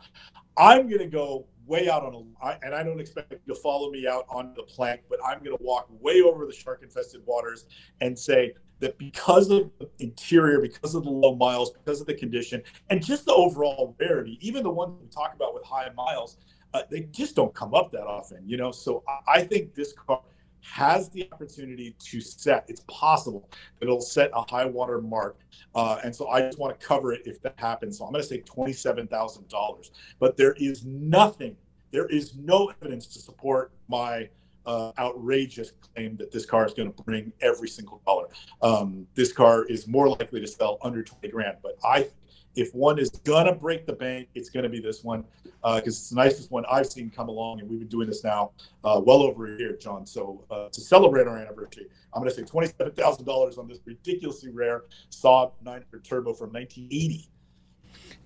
I'm 0.55 0.87
going 0.87 0.99
to 0.99 1.07
go 1.07 1.47
way 1.67 1.89
out 1.89 2.03
on 2.03 2.33
a, 2.41 2.65
and 2.65 2.73
I 2.73 2.83
don't 2.83 2.99
expect 2.99 3.31
you 3.31 3.53
to 3.53 3.59
follow 3.59 3.91
me 3.91 4.07
out 4.07 4.25
on 4.29 4.53
the 4.55 4.63
plank, 4.63 5.01
but 5.09 5.19
I'm 5.25 5.39
going 5.39 5.55
to 5.55 5.63
walk 5.63 5.87
way 5.89 6.21
over 6.21 6.45
the 6.45 6.53
shark 6.53 6.81
infested 6.81 7.21
waters 7.25 7.65
and 8.01 8.17
say 8.17 8.53
that 8.79 8.97
because 8.97 9.49
of 9.49 9.71
the 9.79 9.89
interior, 9.99 10.61
because 10.61 10.95
of 10.95 11.03
the 11.03 11.09
low 11.09 11.35
miles, 11.35 11.71
because 11.71 11.99
of 11.99 12.07
the 12.07 12.13
condition, 12.13 12.61
and 12.89 13.03
just 13.03 13.25
the 13.25 13.33
overall 13.33 13.95
rarity, 13.99 14.37
even 14.41 14.63
the 14.63 14.69
ones 14.69 14.97
we 15.01 15.07
talk 15.07 15.33
about 15.35 15.53
with 15.53 15.63
high 15.63 15.89
miles, 15.95 16.37
uh, 16.73 16.83
they 16.89 17.01
just 17.11 17.35
don't 17.35 17.53
come 17.53 17.73
up 17.73 17.91
that 17.91 18.05
often, 18.05 18.47
you 18.47 18.57
know. 18.57 18.71
So 18.71 19.03
I, 19.07 19.39
I 19.39 19.43
think 19.43 19.73
this 19.73 19.93
car 19.93 20.21
has 20.61 21.09
the 21.09 21.27
opportunity 21.31 21.95
to 21.99 22.21
set. 22.21 22.65
It's 22.67 22.83
possible 22.87 23.49
that 23.79 23.85
it'll 23.85 24.01
set 24.01 24.31
a 24.33 24.43
high 24.49 24.65
water 24.65 25.01
mark, 25.01 25.39
uh, 25.75 25.99
and 26.03 26.15
so 26.15 26.29
I 26.29 26.41
just 26.41 26.59
want 26.59 26.79
to 26.79 26.85
cover 26.85 27.13
it 27.13 27.21
if 27.25 27.41
that 27.41 27.55
happens. 27.57 27.97
So 27.97 28.05
I'm 28.05 28.11
going 28.11 28.21
to 28.21 28.27
say 28.27 28.39
twenty-seven 28.39 29.07
thousand 29.07 29.47
dollars, 29.47 29.91
but 30.19 30.37
there 30.37 30.53
is 30.53 30.85
nothing, 30.85 31.55
there 31.91 32.07
is 32.07 32.35
no 32.35 32.71
evidence 32.81 33.07
to 33.07 33.19
support 33.19 33.71
my 33.87 34.29
uh, 34.65 34.91
outrageous 34.99 35.71
claim 35.79 36.17
that 36.17 36.31
this 36.31 36.45
car 36.45 36.65
is 36.65 36.73
going 36.73 36.91
to 36.91 37.03
bring 37.03 37.31
every 37.41 37.69
single 37.69 38.01
dollar. 38.05 38.27
Um, 38.61 39.07
this 39.15 39.31
car 39.31 39.65
is 39.65 39.87
more 39.87 40.09
likely 40.09 40.41
to 40.41 40.47
sell 40.47 40.77
under 40.81 41.03
twenty 41.03 41.29
grand, 41.29 41.57
but 41.63 41.77
I 41.83 42.07
if 42.55 42.73
one 42.73 42.97
is 42.99 43.09
gonna 43.09 43.53
break 43.53 43.85
the 43.85 43.93
bank, 43.93 44.27
it's 44.35 44.49
gonna 44.49 44.69
be 44.69 44.79
this 44.79 45.03
one 45.03 45.23
because 45.61 45.81
uh, 45.81 45.81
it's 45.85 46.09
the 46.09 46.15
nicest 46.15 46.51
one 46.51 46.65
I've 46.71 46.87
seen 46.87 47.09
come 47.09 47.29
along, 47.29 47.59
and 47.59 47.69
we've 47.69 47.79
been 47.79 47.87
doing 47.87 48.07
this 48.07 48.23
now 48.23 48.51
uh, 48.83 49.01
well 49.03 49.21
over 49.23 49.53
a 49.53 49.57
year, 49.57 49.75
John. 49.75 50.05
So 50.05 50.45
uh, 50.51 50.69
to 50.69 50.81
celebrate 50.81 51.27
our 51.27 51.37
anniversary, 51.37 51.87
I'm 52.13 52.21
gonna 52.21 52.31
say 52.31 52.43
twenty-seven 52.43 52.93
thousand 52.93 53.25
dollars 53.25 53.57
on 53.57 53.67
this 53.67 53.79
ridiculously 53.85 54.51
rare 54.51 54.83
Saab 55.11 55.51
900 55.63 56.03
Turbo 56.03 56.33
from 56.33 56.51
1980. 56.51 57.29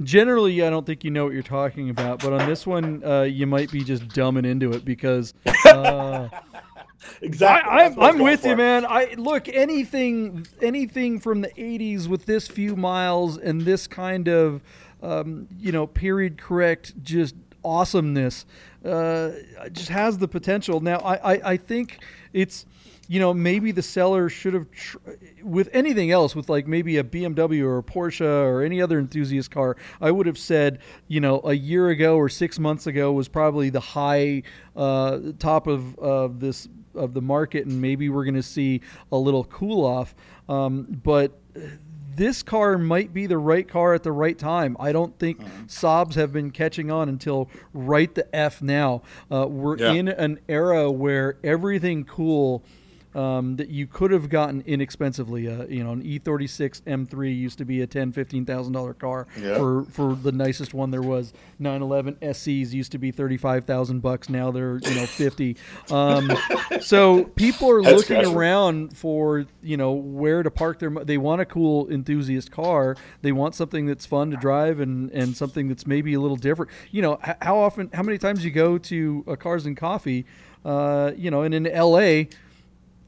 Generally, 0.03 0.63
I 0.63 0.69
don't 0.69 0.85
think 0.85 1.03
you 1.03 1.11
know 1.11 1.25
what 1.25 1.33
you're 1.33 1.43
talking 1.43 1.89
about, 1.89 2.21
but 2.21 2.33
on 2.33 2.47
this 2.47 2.65
one, 2.65 3.03
uh, 3.03 3.21
you 3.21 3.45
might 3.45 3.71
be 3.71 3.83
just 3.83 4.07
dumbing 4.09 4.45
into 4.45 4.71
it 4.71 4.83
because. 4.83 5.33
Uh, 5.65 6.27
exactly. 7.21 7.71
I, 7.71 8.09
am 8.09 8.19
with 8.19 8.41
for. 8.41 8.49
you, 8.49 8.55
man. 8.55 8.85
I 8.85 9.13
look 9.17 9.47
anything 9.47 10.47
anything 10.61 11.19
from 11.19 11.41
the 11.41 11.49
'80s 11.49 12.07
with 12.07 12.25
this 12.25 12.47
few 12.47 12.75
miles 12.75 13.37
and 13.37 13.61
this 13.61 13.85
kind 13.85 14.27
of 14.27 14.61
um, 15.01 15.47
you 15.59 15.71
know 15.71 15.87
period 15.87 16.37
correct 16.37 16.93
just 17.03 17.35
awesomeness 17.63 18.45
uh, 18.85 19.31
just 19.71 19.89
has 19.89 20.17
the 20.17 20.27
potential. 20.27 20.79
Now, 20.79 20.97
I, 20.97 21.33
I, 21.33 21.51
I 21.51 21.57
think 21.57 21.99
it's 22.33 22.65
you 23.11 23.19
know, 23.19 23.33
maybe 23.33 23.73
the 23.73 23.81
seller 23.81 24.29
should 24.29 24.53
have, 24.53 24.71
tr- 24.71 24.97
with 25.43 25.67
anything 25.73 26.11
else, 26.11 26.33
with 26.33 26.47
like 26.47 26.65
maybe 26.65 26.95
a 26.95 27.03
BMW 27.03 27.61
or 27.61 27.79
a 27.79 27.83
Porsche 27.83 28.25
or 28.25 28.61
any 28.61 28.81
other 28.81 28.99
enthusiast 28.99 29.51
car, 29.51 29.75
I 29.99 30.11
would 30.11 30.27
have 30.27 30.37
said, 30.37 30.79
you 31.09 31.19
know, 31.19 31.41
a 31.43 31.51
year 31.51 31.89
ago 31.89 32.15
or 32.15 32.29
six 32.29 32.57
months 32.57 32.87
ago 32.87 33.11
was 33.11 33.27
probably 33.27 33.69
the 33.69 33.81
high 33.81 34.43
uh, 34.77 35.19
top 35.39 35.67
of, 35.67 35.99
of 35.99 36.39
this 36.39 36.69
of 36.95 37.13
the 37.13 37.21
market, 37.21 37.65
and 37.65 37.81
maybe 37.81 38.07
we're 38.07 38.23
going 38.23 38.35
to 38.35 38.43
see 38.43 38.79
a 39.11 39.17
little 39.17 39.43
cool 39.43 39.85
off. 39.85 40.15
Um, 40.47 40.83
but 41.03 41.37
this 42.21 42.43
car 42.43 42.77
might 42.77 43.11
be 43.15 43.25
the 43.25 43.39
right 43.39 43.67
car 43.67 43.95
at 43.95 44.03
the 44.03 44.11
right 44.11 44.37
time. 44.37 44.77
I 44.79 44.91
don't 44.91 45.17
think 45.17 45.39
mm-hmm. 45.39 45.63
Saabs 45.63 46.13
have 46.13 46.31
been 46.31 46.51
catching 46.51 46.91
on 46.91 47.09
until 47.09 47.49
right 47.73 48.13
the 48.13 48.33
F 48.35 48.61
now. 48.61 49.01
Uh, 49.31 49.47
we're 49.49 49.79
yeah. 49.79 49.93
in 49.93 50.07
an 50.07 50.39
era 50.47 50.91
where 50.91 51.39
everything 51.43 52.03
cool 52.03 52.63
um, 53.15 53.55
that 53.57 53.69
you 53.69 53.87
could 53.87 54.11
have 54.11 54.29
gotten 54.29 54.61
inexpensively. 54.65 55.47
Uh, 55.47 55.65
you 55.65 55.83
know, 55.83 55.91
an 55.91 56.03
E36 56.03 56.81
M3 56.83 57.37
used 57.37 57.57
to 57.57 57.65
be 57.65 57.81
a 57.81 57.87
ten, 57.87 58.11
fifteen 58.11 58.45
thousand 58.45 58.73
dollar 58.73 58.93
car 58.93 59.27
yep. 59.39 59.57
for 59.57 59.83
for 59.85 60.15
the 60.15 60.31
nicest 60.31 60.73
one 60.73 60.91
there 60.91 61.01
was. 61.01 61.33
911 61.59 62.15
SCs 62.21 62.71
used 62.71 62.91
to 62.91 62.97
be 62.97 63.11
thirty 63.11 63.37
five 63.37 63.65
thousand 63.65 64.01
bucks. 64.01 64.29
Now 64.29 64.51
they're 64.51 64.77
you 64.77 64.95
know 64.95 65.05
fifty. 65.05 65.57
Um, 65.89 66.31
so 66.81 67.25
people 67.25 67.69
are 67.69 67.81
That's 67.81 68.09
looking 68.09 68.25
around 68.25 68.95
for 68.95 69.45
you 69.61 69.77
know 69.77 69.91
where 69.91 70.43
to 70.43 70.51
park 70.51 70.79
their. 70.79 70.89
They 70.89 71.17
want 71.17 71.41
a 71.41 71.45
cool 71.45 71.89
enthusiast 71.89 72.51
car. 72.51 72.95
They 73.21 73.31
want 73.31 73.55
something 73.55 73.85
that's 73.85 74.05
fun 74.05 74.31
to 74.31 74.37
drive 74.37 74.79
and 74.79 75.11
and 75.11 75.35
something 75.35 75.67
that's 75.67 75.85
maybe 75.85 76.13
a 76.13 76.19
little 76.19 76.37
different. 76.37 76.71
You 76.91 77.01
know, 77.01 77.19
how 77.41 77.57
often, 77.57 77.89
how 77.93 78.03
many 78.03 78.17
times 78.17 78.45
you 78.45 78.51
go 78.51 78.77
to 78.77 79.23
a 79.27 79.37
Cars 79.37 79.65
and 79.65 79.75
Coffee? 79.75 80.25
Uh, 80.63 81.11
you 81.15 81.31
know, 81.31 81.41
and 81.41 81.53
in 81.53 81.63
LA 81.63 82.25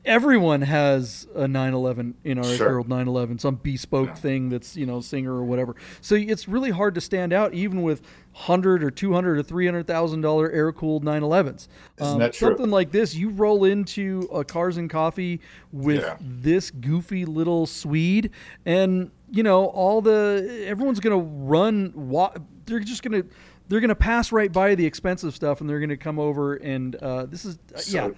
everyone 0.06 0.62
has 0.62 1.28
a 1.34 1.48
911 1.48 2.16
in 2.24 2.38
our 2.38 2.44
sure. 2.44 2.70
world 2.74 2.90
911 2.90 3.40
some 3.40 3.56
bespoke 3.56 4.10
yeah. 4.10 4.16
thing 4.16 4.50
that's 4.50 4.76
you 4.76 4.86
know 4.86 5.00
Singer 5.00 5.34
or 5.34 5.46
whatever 5.46 5.76
so 6.02 6.16
it's 6.16 6.48
really 6.48 6.72
hard 6.72 6.96
to 6.96 7.02
stand 7.02 7.32
out 7.32 7.54
even 7.54 7.82
with 7.82 8.02
100 8.34 8.84
or 8.84 8.92
200 8.92 9.38
or 9.38 9.44
300 9.44 9.88
thousand 9.88 10.22
dollar 10.22 10.52
air 10.52 10.74
cooled 10.74 11.06
911s 11.06 11.68
um, 12.00 12.32
something 12.34 12.70
like 12.70 12.92
this 12.92 13.16
you 13.16 13.30
roll 13.30 13.64
into 13.64 14.28
a 14.34 14.44
cars 14.44 14.78
and 14.78 14.90
coffee 14.90 15.40
with 15.72 16.02
yeah. 16.02 16.18
this 16.20 16.70
goofy 16.70 17.24
little 17.26 17.66
swede 17.66 18.30
and 18.66 19.10
you 19.32 19.44
know 19.44 19.66
all 19.68 20.02
the 20.02 20.66
everyone's 20.68 21.00
gonna 21.00 21.18
run 21.18 21.94
wa- 21.96 22.34
they're 22.66 22.80
just 22.80 23.04
gonna 23.04 23.24
they're 23.70 23.80
gonna 23.80 23.96
pass 23.96 24.34
right 24.34 24.52
by 24.52 24.76
the 24.76 24.86
expensive 24.86 25.34
stuff 25.34 25.62
and 25.62 25.70
they're 25.70 25.80
gonna 25.80 25.96
come 25.96 26.20
over 26.20 26.56
and 26.56 26.96
uh, 26.98 27.26
this 27.26 27.46
is 27.46 27.58
uh, 27.74 27.78
so- 27.78 28.08
yeah 28.08 28.14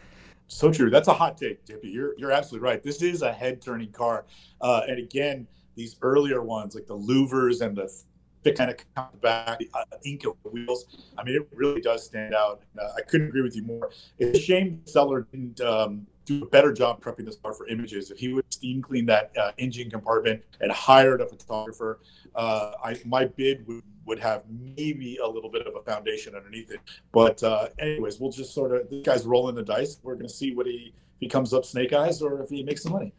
so 0.48 0.72
true. 0.72 0.90
That's 0.90 1.08
a 1.08 1.14
hot 1.14 1.38
take, 1.38 1.66
Dippy. 1.66 1.90
You're 1.90 2.18
you're 2.18 2.32
absolutely 2.32 2.68
right. 2.68 2.82
This 2.82 3.02
is 3.02 3.22
a 3.22 3.32
head 3.32 3.62
turning 3.62 3.92
car, 3.92 4.26
uh, 4.62 4.82
and 4.88 5.00
again, 5.00 5.48
these 5.76 5.96
earlier 6.02 6.42
ones 6.42 6.76
like 6.76 6.88
the 6.88 6.98
louvers 6.98 7.62
and 7.62 7.76
the 7.76 8.52
kind 8.52 8.70
of 8.70 9.22
back, 9.22 9.60
uh, 9.74 9.84
Inca 10.06 10.30
wheels. 10.44 10.86
I 11.18 11.24
mean, 11.24 11.36
it 11.36 11.48
really 11.52 11.82
does 11.82 12.06
stand 12.06 12.36
out. 12.36 12.62
Uh, 12.80 12.90
I 12.96 13.02
couldn't 13.02 13.28
agree 13.28 13.42
with 13.42 13.56
you 13.56 13.64
more. 13.64 13.90
It's 14.20 14.38
a 14.38 14.42
shame 14.42 14.82
the 14.86 14.92
seller 14.92 15.28
didn't 15.32 15.60
um, 15.62 16.06
do 16.26 16.44
a 16.44 16.48
better 16.48 16.74
job 16.74 17.02
prepping 17.02 17.26
this 17.26 17.38
car 17.38 17.54
for 17.54 17.68
images. 17.68 18.12
If 18.12 18.18
he 18.18 18.34
would 18.34 18.46
steam 18.52 18.82
clean 18.82 19.06
that 19.06 19.32
uh, 19.38 19.52
engine 19.58 19.90
compartment 19.90 20.42
and 20.60 20.72
hired 20.72 21.22
a 21.22 21.28
photographer, 21.28 22.00
uh, 22.36 22.72
I, 22.84 23.00
my 23.06 23.26
bid 23.26 23.66
would 23.68 23.84
would 24.06 24.20
have 24.20 24.44
maybe 24.78 25.18
a 25.18 25.28
little 25.28 25.50
bit 25.50 25.66
of 25.66 25.76
a 25.76 25.82
foundation 25.82 26.36
underneath 26.36 26.70
it. 26.70 26.80
But 27.12 27.42
uh, 27.42 27.70
anyways, 27.80 28.20
we'll 28.20 28.32
just 28.32 28.54
sort 28.54 28.72
of 28.72 28.90
this 28.90 29.04
guy's 29.04 29.26
rolling 29.26 29.56
the 29.56 29.64
dice. 29.64 30.00
We're 30.04 30.14
going 30.14 30.28
to 30.28 30.34
see 30.34 30.54
what 30.54 30.68
he 30.68 30.94
if 31.16 31.22
he 31.22 31.30
comes 31.30 31.54
up 31.54 31.64
snake 31.66 31.94
eyes 31.94 32.22
or 32.22 32.42
if 32.42 32.50
he 32.50 32.62
makes 32.62 32.84
some 32.84 32.92
money. 32.92 33.14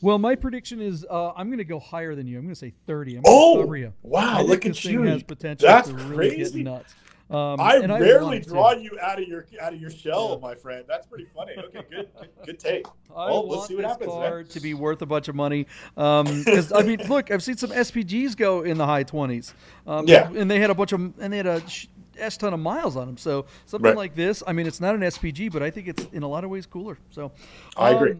Well, 0.00 0.18
my 0.18 0.34
prediction 0.34 0.80
is 0.80 1.04
uh, 1.10 1.32
I'm 1.32 1.48
going 1.48 1.58
to 1.58 1.64
go 1.64 1.80
higher 1.80 2.14
than 2.14 2.26
you. 2.26 2.36
I'm 2.36 2.44
going 2.44 2.54
to 2.54 2.58
say 2.58 2.72
30. 2.86 3.16
I'm 3.16 3.22
oh, 3.26 3.92
wow! 4.02 4.42
Look 4.42 4.66
at 4.66 4.84
you. 4.84 5.02
Has 5.02 5.22
potential 5.22 5.66
That's 5.66 5.90
really 5.90 6.36
crazy. 6.36 6.62
nuts. 6.62 6.94
Um, 7.30 7.60
I 7.60 7.76
rarely 7.84 8.40
to. 8.40 8.48
draw 8.48 8.72
you 8.72 8.98
out 9.02 9.20
of 9.20 9.28
your 9.28 9.44
out 9.60 9.74
of 9.74 9.80
your 9.80 9.90
shell, 9.90 10.38
my 10.40 10.54
friend. 10.54 10.84
That's 10.88 11.06
pretty 11.06 11.26
funny. 11.26 11.52
Okay, 11.58 11.82
good, 11.90 12.08
good, 12.18 12.28
good 12.46 12.58
take. 12.58 12.86
I 13.14 13.26
Well, 13.26 13.46
want 13.46 13.68
see 13.68 13.74
what 13.76 13.82
this 13.82 13.90
happens, 13.92 14.14
man. 14.14 14.46
to 14.46 14.60
be 14.60 14.72
worth 14.74 15.02
a 15.02 15.06
bunch 15.06 15.28
of 15.28 15.34
money. 15.34 15.66
Because 15.94 16.72
I 16.72 16.82
mean, 16.82 17.00
look, 17.08 17.30
I've 17.30 17.42
seen 17.42 17.56
some 17.58 17.70
SPGs 17.70 18.34
go 18.36 18.62
in 18.62 18.78
the 18.78 18.86
high 18.86 19.02
twenties. 19.02 19.52
Um, 19.86 20.06
Yeah. 20.08 20.30
and 20.34 20.50
they 20.50 20.58
had 20.58 20.70
a 20.70 20.74
bunch 20.74 20.92
of 20.92 21.00
and 21.20 21.32
they 21.32 21.36
had 21.38 21.46
a 21.46 21.68
sh- 21.68 21.88
s 22.16 22.36
ton 22.38 22.54
of 22.54 22.60
miles 22.60 22.96
on 22.96 23.06
them. 23.06 23.16
So 23.18 23.44
something 23.66 23.90
Right. 23.90 23.96
like 23.96 24.14
this, 24.14 24.42
I 24.46 24.52
mean, 24.52 24.66
it's 24.66 24.80
not 24.80 24.94
an 24.94 25.02
SPG, 25.02 25.52
but 25.52 25.62
I 25.62 25.70
think 25.70 25.86
it's 25.88 26.04
in 26.12 26.22
a 26.22 26.28
lot 26.28 26.44
of 26.44 26.50
ways 26.50 26.64
cooler. 26.66 26.98
So 27.10 27.30
I 27.76 27.90
agree. 27.90 28.16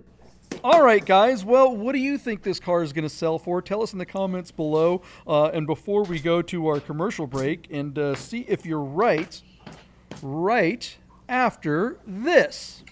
All 0.64 0.82
right, 0.82 1.04
guys. 1.04 1.44
Well, 1.44 1.76
what 1.76 1.92
do 1.92 1.98
you 1.98 2.18
think 2.18 2.42
this 2.42 2.58
car 2.58 2.82
is 2.82 2.92
going 2.92 3.04
to 3.04 3.08
sell 3.08 3.38
for? 3.38 3.62
Tell 3.62 3.82
us 3.82 3.92
in 3.92 3.98
the 3.98 4.06
comments 4.06 4.50
below. 4.50 5.02
Uh, 5.26 5.46
and 5.46 5.66
before 5.66 6.02
we 6.04 6.18
go 6.18 6.42
to 6.42 6.66
our 6.66 6.80
commercial 6.80 7.26
break 7.26 7.68
and 7.70 7.98
uh, 7.98 8.14
see 8.14 8.40
if 8.48 8.66
you're 8.66 8.80
right, 8.80 9.40
right 10.22 10.96
after 11.28 11.98
this. 12.06 12.82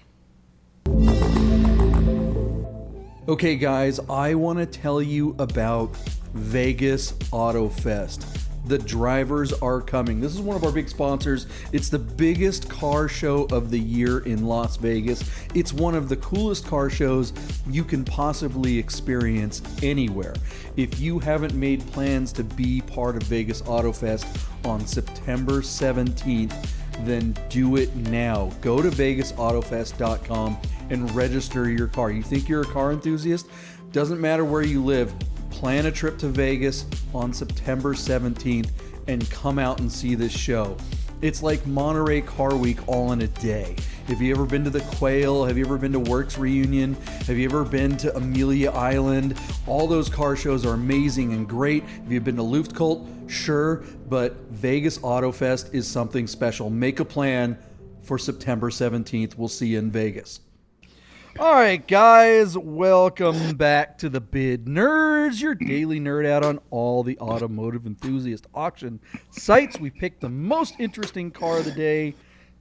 Okay, 3.29 3.57
guys, 3.57 3.99
I 4.09 4.35
want 4.35 4.61
to 4.61 4.67
tell 4.67 5.03
you 5.03 5.35
about 5.39 5.97
Vegas 6.33 7.15
Auto 7.33 7.69
Fest. 7.69 8.46
The 8.67 8.79
drivers 8.79 9.53
are 9.53 9.81
coming. 9.81 10.21
This 10.21 10.35
is 10.35 10.41
one 10.41 10.57
of 10.57 10.65
our 10.65 10.73
big 10.73 10.89
sponsors. 10.89 11.47
It's 11.73 11.89
the 11.89 12.01
biggest 12.01 12.69
car 12.69 13.07
show 13.07 13.45
of 13.53 13.71
the 13.71 13.79
year 13.79 14.19
in 14.21 14.45
Las 14.45 14.77
Vegas. 14.77 15.23
It's 15.55 15.73
one 15.73 15.95
of 15.95 16.09
the 16.09 16.17
coolest 16.17 16.67
car 16.67 16.91
shows 16.91 17.33
you 17.69 17.85
can 17.85 18.05
possibly 18.05 18.77
experience 18.77 19.63
anywhere. 19.85 20.35
If 20.77 20.99
you 20.99 21.21
haven't 21.21 21.55
made 21.55 21.87
plans 21.93 22.33
to 22.33 22.43
be 22.43 22.81
part 22.81 23.15
of 23.15 23.23
Vegas 23.23 23.63
Auto 23.67 23.93
Fest 23.93 24.27
on 24.65 24.85
September 24.85 25.61
17th, 25.61 26.69
then 27.05 27.37
do 27.49 27.77
it 27.77 27.95
now. 27.95 28.51
Go 28.63 28.83
to 28.83 28.91
vegasautofest.com 28.91 30.59
and 30.91 31.15
register 31.15 31.71
your 31.71 31.87
car. 31.87 32.11
You 32.11 32.25
think 32.25 32.49
you're 32.49 32.63
a 32.63 32.67
car 32.67 32.91
enthusiast? 32.91 33.47
Doesn't 33.93 34.21
matter 34.21 34.45
where 34.45 34.63
you 34.63 34.85
live. 34.85 35.15
Plan 35.57 35.87
a 35.87 35.91
trip 35.91 36.19
to 36.19 36.29
Vegas 36.29 36.85
on 37.15 37.33
September 37.33 37.95
17th 37.95 38.69
and 39.09 39.29
come 39.31 39.59
out 39.59 39.81
and 39.81 39.91
see 39.91 40.15
this 40.15 40.31
show. 40.31 40.77
It's 41.23 41.43
like 41.43 41.67
Monterey 41.67 42.21
Car 42.21 42.55
Week 42.55 42.87
all 42.87 43.13
in 43.13 43.23
a 43.23 43.27
day. 43.27 43.75
Have 44.09 44.21
you 44.21 44.35
ever 44.35 44.45
been 44.45 44.65
to 44.65 44.71
the 44.71 44.83
Quail? 44.83 45.47
Have 45.47 45.57
you 45.57 45.65
ever 45.65 45.79
been 45.79 45.93
to 45.93 45.99
Werks 45.99 46.37
Reunion? 46.37 46.93
Have 47.27 47.39
you 47.39 47.47
ever 47.49 47.65
been 47.65 47.97
to 47.97 48.15
Amelia 48.15 48.71
Island? 48.71 49.41
All 49.67 49.87
those 49.87 50.11
car 50.11 50.37
shows 50.37 50.67
are 50.67 50.75
amazing 50.75 51.33
and 51.33 51.49
great. 51.49 51.85
Have 51.85 52.13
you 52.13 52.21
been 52.21 52.37
to 52.37 52.43
Luftgekühlt? 52.43 53.31
Sure, 53.31 53.83
but 54.11 54.37
Vegas 54.51 54.99
Auto 55.03 55.33
Fest 55.33 55.71
is 55.73 55.89
something 55.89 56.27
special. 56.27 56.69
Make 56.69 57.01
a 57.01 57.05
plan 57.05 57.57
for 58.03 58.19
September 58.19 58.69
17th. 58.69 59.39
We'll 59.39 59.49
see 59.49 59.69
you 59.69 59.79
in 59.79 59.91
Vegas. 59.91 60.41
All 61.39 61.55
right, 61.55 61.87
guys, 61.87 62.57
welcome 62.57 63.57
back 63.57 63.99
to 63.99 64.09
the 64.09 64.23
Bid 64.23 64.65
Nerds, 64.65 65.43
your 65.43 65.55
daily 65.55 66.01
nerd 66.01 66.25
out 66.25 66.43
on 66.43 66.59
all 66.71 67.03
the 67.03 67.19
automotive 67.19 67.85
enthusiast 67.85 68.47
auction 68.55 69.01
sites. 69.31 69.79
We 69.79 69.91
picked 69.91 70.23
the 70.23 70.31
most 70.31 70.77
interesting 70.79 71.31
car 71.31 71.59
of 71.59 71.67
the 71.67 71.73
day, 71.73 72.15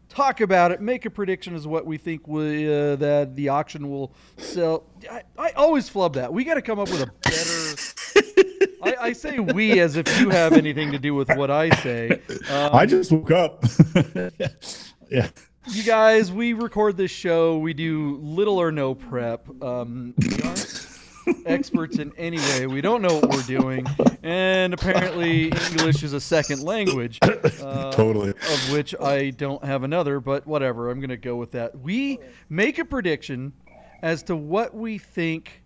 talk 0.09 0.41
about 0.41 0.73
it, 0.73 0.81
make 0.81 1.05
a 1.05 1.09
prediction 1.09 1.55
as 1.55 1.65
what 1.65 1.85
we 1.85 1.97
think 1.97 2.27
we, 2.27 2.67
uh, 2.67 2.97
that 2.97 3.35
the 3.37 3.47
auction 3.47 3.89
will 3.89 4.13
sell. 4.35 4.83
I, 5.09 5.23
I 5.37 5.51
always 5.51 5.87
flub 5.87 6.15
that. 6.15 6.33
We 6.33 6.43
got 6.43 6.55
to 6.55 6.61
come 6.61 6.77
up 6.77 6.89
with 6.89 7.01
a 7.01 7.11
better. 7.21 8.73
I, 8.83 9.07
I 9.07 9.13
say 9.13 9.39
we 9.39 9.79
as 9.79 9.95
if 9.95 10.19
you 10.19 10.29
have 10.31 10.51
anything 10.51 10.91
to 10.91 10.99
do 10.99 11.15
with 11.15 11.29
what 11.29 11.49
I 11.49 11.69
say. 11.81 12.19
Um, 12.49 12.69
I 12.73 12.85
just 12.85 13.09
woke 13.09 13.31
up. 13.31 13.63
yeah. 15.09 15.29
You 15.67 15.83
guys, 15.83 16.31
we 16.31 16.53
record 16.53 16.97
this 16.97 17.11
show. 17.11 17.57
We 17.57 17.73
do 17.73 18.19
little 18.21 18.59
or 18.59 18.71
no 18.71 18.95
prep. 18.95 19.47
Um, 19.63 20.13
we 20.17 20.41
aren't 20.43 20.87
experts 21.45 21.97
in 21.97 22.13
any 22.17 22.37
way. 22.37 22.67
We 22.67 22.81
don't 22.81 23.01
know 23.01 23.15
what 23.15 23.29
we're 23.29 23.41
doing, 23.43 23.85
and 24.23 24.73
apparently 24.73 25.45
English 25.45 26.03
is 26.03 26.13
a 26.13 26.21
second 26.21 26.63
language, 26.63 27.19
uh, 27.23 27.91
Totally. 27.91 28.29
of 28.29 28.71
which 28.71 28.93
I 28.99 29.31
don't 29.31 29.63
have 29.63 29.83
another. 29.83 30.19
But 30.19 30.45
whatever, 30.45 30.89
I'm 30.89 30.99
going 30.99 31.09
to 31.09 31.17
go 31.17 31.35
with 31.35 31.51
that. 31.51 31.77
We 31.79 32.19
make 32.49 32.77
a 32.77 32.85
prediction 32.85 33.53
as 34.01 34.23
to 34.23 34.35
what 34.35 34.75
we 34.75 34.97
think 34.97 35.63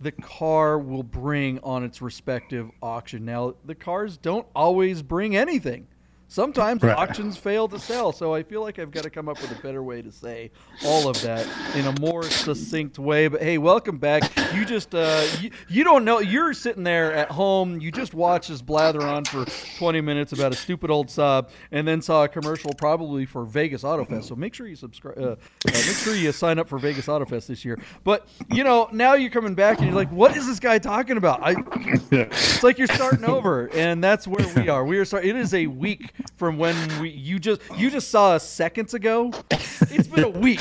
the 0.00 0.12
car 0.12 0.78
will 0.78 1.02
bring 1.02 1.58
on 1.60 1.84
its 1.84 2.00
respective 2.02 2.70
auction. 2.82 3.24
Now, 3.24 3.54
the 3.64 3.74
cars 3.74 4.16
don't 4.16 4.46
always 4.54 5.02
bring 5.02 5.36
anything. 5.36 5.86
Sometimes 6.28 6.82
Right. 6.82 6.96
auctions 6.96 7.36
fail 7.36 7.68
to 7.68 7.78
sell, 7.78 8.10
so 8.10 8.34
I 8.34 8.42
feel 8.42 8.60
like 8.62 8.78
I've 8.78 8.90
got 8.90 9.04
to 9.04 9.10
come 9.10 9.28
up 9.28 9.40
with 9.40 9.56
a 9.56 9.62
better 9.62 9.82
way 9.82 10.02
to 10.02 10.10
say 10.10 10.50
all 10.84 11.08
of 11.08 11.20
that 11.22 11.46
in 11.76 11.86
a 11.86 12.00
more 12.00 12.24
succinct 12.24 12.98
way. 12.98 13.28
But 13.28 13.42
hey, 13.42 13.58
welcome 13.58 13.98
back. 13.98 14.22
You 14.54 14.64
just 14.64 14.94
uh, 14.94 15.24
you, 15.40 15.50
you 15.68 15.84
don't 15.84 16.04
know 16.04 16.18
you're 16.20 16.52
sitting 16.54 16.82
there 16.82 17.12
at 17.12 17.30
home. 17.30 17.80
You 17.80 17.92
just 17.92 18.14
watched 18.14 18.50
us 18.50 18.62
blather 18.62 19.02
on 19.02 19.24
for 19.26 19.44
20 19.78 20.00
minutes 20.00 20.32
about 20.32 20.52
a 20.52 20.56
stupid 20.56 20.90
old 20.90 21.08
Saab, 21.08 21.50
and 21.70 21.86
then 21.86 22.00
saw 22.02 22.24
a 22.24 22.28
commercial 22.28 22.72
probably 22.78 23.26
for 23.26 23.44
Vegas 23.44 23.84
Auto 23.84 24.04
Fest. 24.04 24.26
So 24.28 24.34
make 24.34 24.54
sure 24.54 24.66
you 24.66 24.76
subscribe. 24.76 25.18
Uh, 25.18 25.22
uh, 25.22 25.36
make 25.66 25.74
sure 25.74 26.14
you 26.16 26.32
sign 26.32 26.58
up 26.58 26.68
for 26.68 26.78
Vegas 26.78 27.08
Auto 27.08 27.26
Fest 27.26 27.48
this 27.48 27.64
year. 27.64 27.78
But 28.02 28.26
you 28.50 28.64
know 28.64 28.88
now 28.92 29.14
you're 29.14 29.30
coming 29.30 29.54
back 29.54 29.78
and 29.78 29.86
you're 29.86 29.96
like, 29.96 30.10
what 30.10 30.36
is 30.36 30.46
this 30.46 30.58
guy 30.58 30.78
talking 30.78 31.16
about? 31.16 31.40
I 31.42 31.54
it's 32.10 32.62
like 32.62 32.78
you're 32.78 32.88
starting 32.88 33.24
over, 33.24 33.66
and 33.74 34.02
that's 34.02 34.26
where 34.26 34.48
we 34.56 34.68
are. 34.68 34.84
We 34.84 34.98
are 34.98 35.04
start. 35.04 35.24
It 35.26 35.36
is 35.36 35.52
a 35.54 35.66
week 35.66 36.12
from 36.36 36.58
when 36.58 37.00
we 37.00 37.10
you 37.10 37.38
just 37.38 37.60
you 37.76 37.90
just 37.90 38.10
saw 38.10 38.32
us 38.32 38.48
seconds 38.48 38.94
ago. 38.94 39.32
It's 39.50 40.08
been 40.08 40.24
a 40.24 40.28
week. 40.40 40.60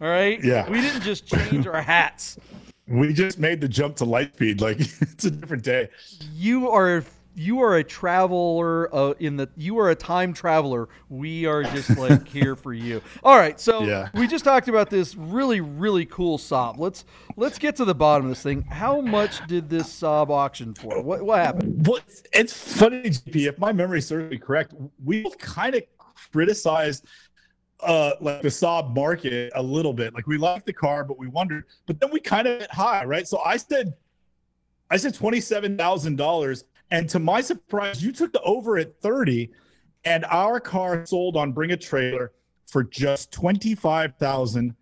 All 0.00 0.08
right. 0.08 0.42
Yeah. 0.42 0.68
We 0.68 0.80
didn't 0.80 1.02
just 1.02 1.26
change 1.26 1.66
our 1.66 1.82
hats. 1.82 2.38
We 2.86 3.12
just 3.12 3.38
made 3.38 3.60
the 3.60 3.68
jump 3.68 3.96
to 3.96 4.04
light 4.04 4.34
speed. 4.34 4.60
Like 4.60 4.80
it's 5.00 5.24
a 5.24 5.30
different 5.30 5.62
day. 5.62 5.90
You 6.34 6.70
are 6.70 7.04
you 7.40 7.62
are 7.62 7.76
a 7.76 7.84
traveler 7.84 8.94
uh, 8.94 9.14
in 9.18 9.36
the 9.36 9.48
you 9.56 9.78
are 9.78 9.88
a 9.90 9.94
time 9.94 10.34
traveler. 10.34 10.90
We 11.08 11.46
are 11.46 11.62
just 11.62 11.96
like 11.96 12.28
here 12.36 12.54
for 12.54 12.74
you. 12.74 13.00
All 13.24 13.36
right. 13.38 13.58
So 13.58 13.82
Yeah. 13.84 14.10
we 14.12 14.26
just 14.26 14.44
talked 14.44 14.68
about 14.68 14.90
this 14.90 15.16
really 15.16 15.60
really 15.62 16.04
cool 16.04 16.36
Saab. 16.36 16.76
Let's 16.76 17.06
let's 17.36 17.58
get 17.58 17.76
to 17.76 17.86
the 17.86 17.94
bottom 17.94 18.26
of 18.26 18.30
this 18.32 18.42
thing. 18.42 18.62
How 18.62 19.00
much 19.00 19.46
did 19.46 19.70
this 19.70 19.88
Saab 19.88 20.28
auction 20.28 20.74
for? 20.74 21.02
What 21.02 21.22
what 21.22 21.38
happened? 21.38 21.86
Well, 21.86 22.00
it's, 22.06 22.22
it's 22.32 22.52
funny, 22.52 23.04
JP. 23.08 23.48
If 23.48 23.58
my 23.58 23.72
memory 23.72 24.02
serves 24.02 24.30
me 24.30 24.36
correct, 24.36 24.74
we 25.02 25.24
kind 25.38 25.74
of 25.74 25.82
criticized 26.32 27.06
uh 27.82 28.12
like 28.20 28.42
the 28.42 28.48
Saab 28.48 28.94
market 28.94 29.50
a 29.54 29.62
little 29.62 29.94
bit. 29.94 30.12
Like 30.12 30.26
we 30.26 30.36
liked 30.36 30.66
the 30.66 30.74
car, 30.74 31.04
but 31.04 31.18
we 31.18 31.26
wondered. 31.26 31.64
But 31.86 32.00
then 32.00 32.10
we 32.12 32.20
kind 32.20 32.46
of 32.46 32.60
hit 32.60 32.70
high, 32.70 33.04
right? 33.06 33.26
So 33.26 33.38
I 33.38 33.56
said, 33.56 33.94
I 34.90 34.98
said 34.98 35.14
twenty 35.14 35.40
seven 35.40 35.78
thousand 35.78 36.16
dollars, 36.16 36.64
and 36.90 37.08
to 37.10 37.18
my 37.18 37.40
surprise, 37.40 38.02
you 38.02 38.12
took 38.12 38.32
the 38.32 38.42
over 38.42 38.78
at 38.78 39.00
thirty, 39.00 39.50
and 40.04 40.24
our 40.26 40.60
car 40.60 41.04
sold 41.06 41.36
on 41.36 41.52
Bring 41.52 41.72
a 41.72 41.76
Trailer 41.76 42.32
for 42.66 42.84
just 42.84 43.32
twenty 43.32 43.74
five 43.74 44.16
thousand 44.16 44.74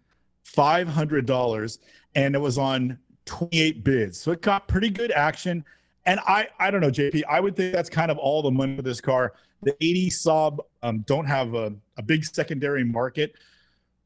five 0.44 0.88
hundred 0.88 1.26
dollars, 1.26 1.78
and 2.14 2.34
it 2.34 2.38
was 2.38 2.58
on 2.58 2.98
twenty 3.24 3.60
eight 3.60 3.84
bids. 3.84 4.20
So 4.20 4.32
it 4.32 4.42
got 4.42 4.68
pretty 4.68 4.90
good 4.90 5.12
action. 5.12 5.64
And 6.06 6.20
I, 6.20 6.48
I 6.58 6.70
don't 6.70 6.80
know, 6.80 6.90
JP. 6.90 7.24
I 7.28 7.38
would 7.38 7.54
think 7.54 7.74
that's 7.74 7.90
kind 7.90 8.10
of 8.10 8.16
all 8.16 8.40
the 8.40 8.50
money 8.50 8.76
for 8.76 8.80
this 8.80 8.98
car. 8.98 9.34
The 9.62 9.74
80 9.84 10.08
Saab 10.08 10.58
um, 10.82 11.00
don't 11.00 11.26
have 11.26 11.52
a, 11.52 11.74
a 11.98 12.02
big 12.02 12.24
secondary 12.24 12.82
market, 12.82 13.34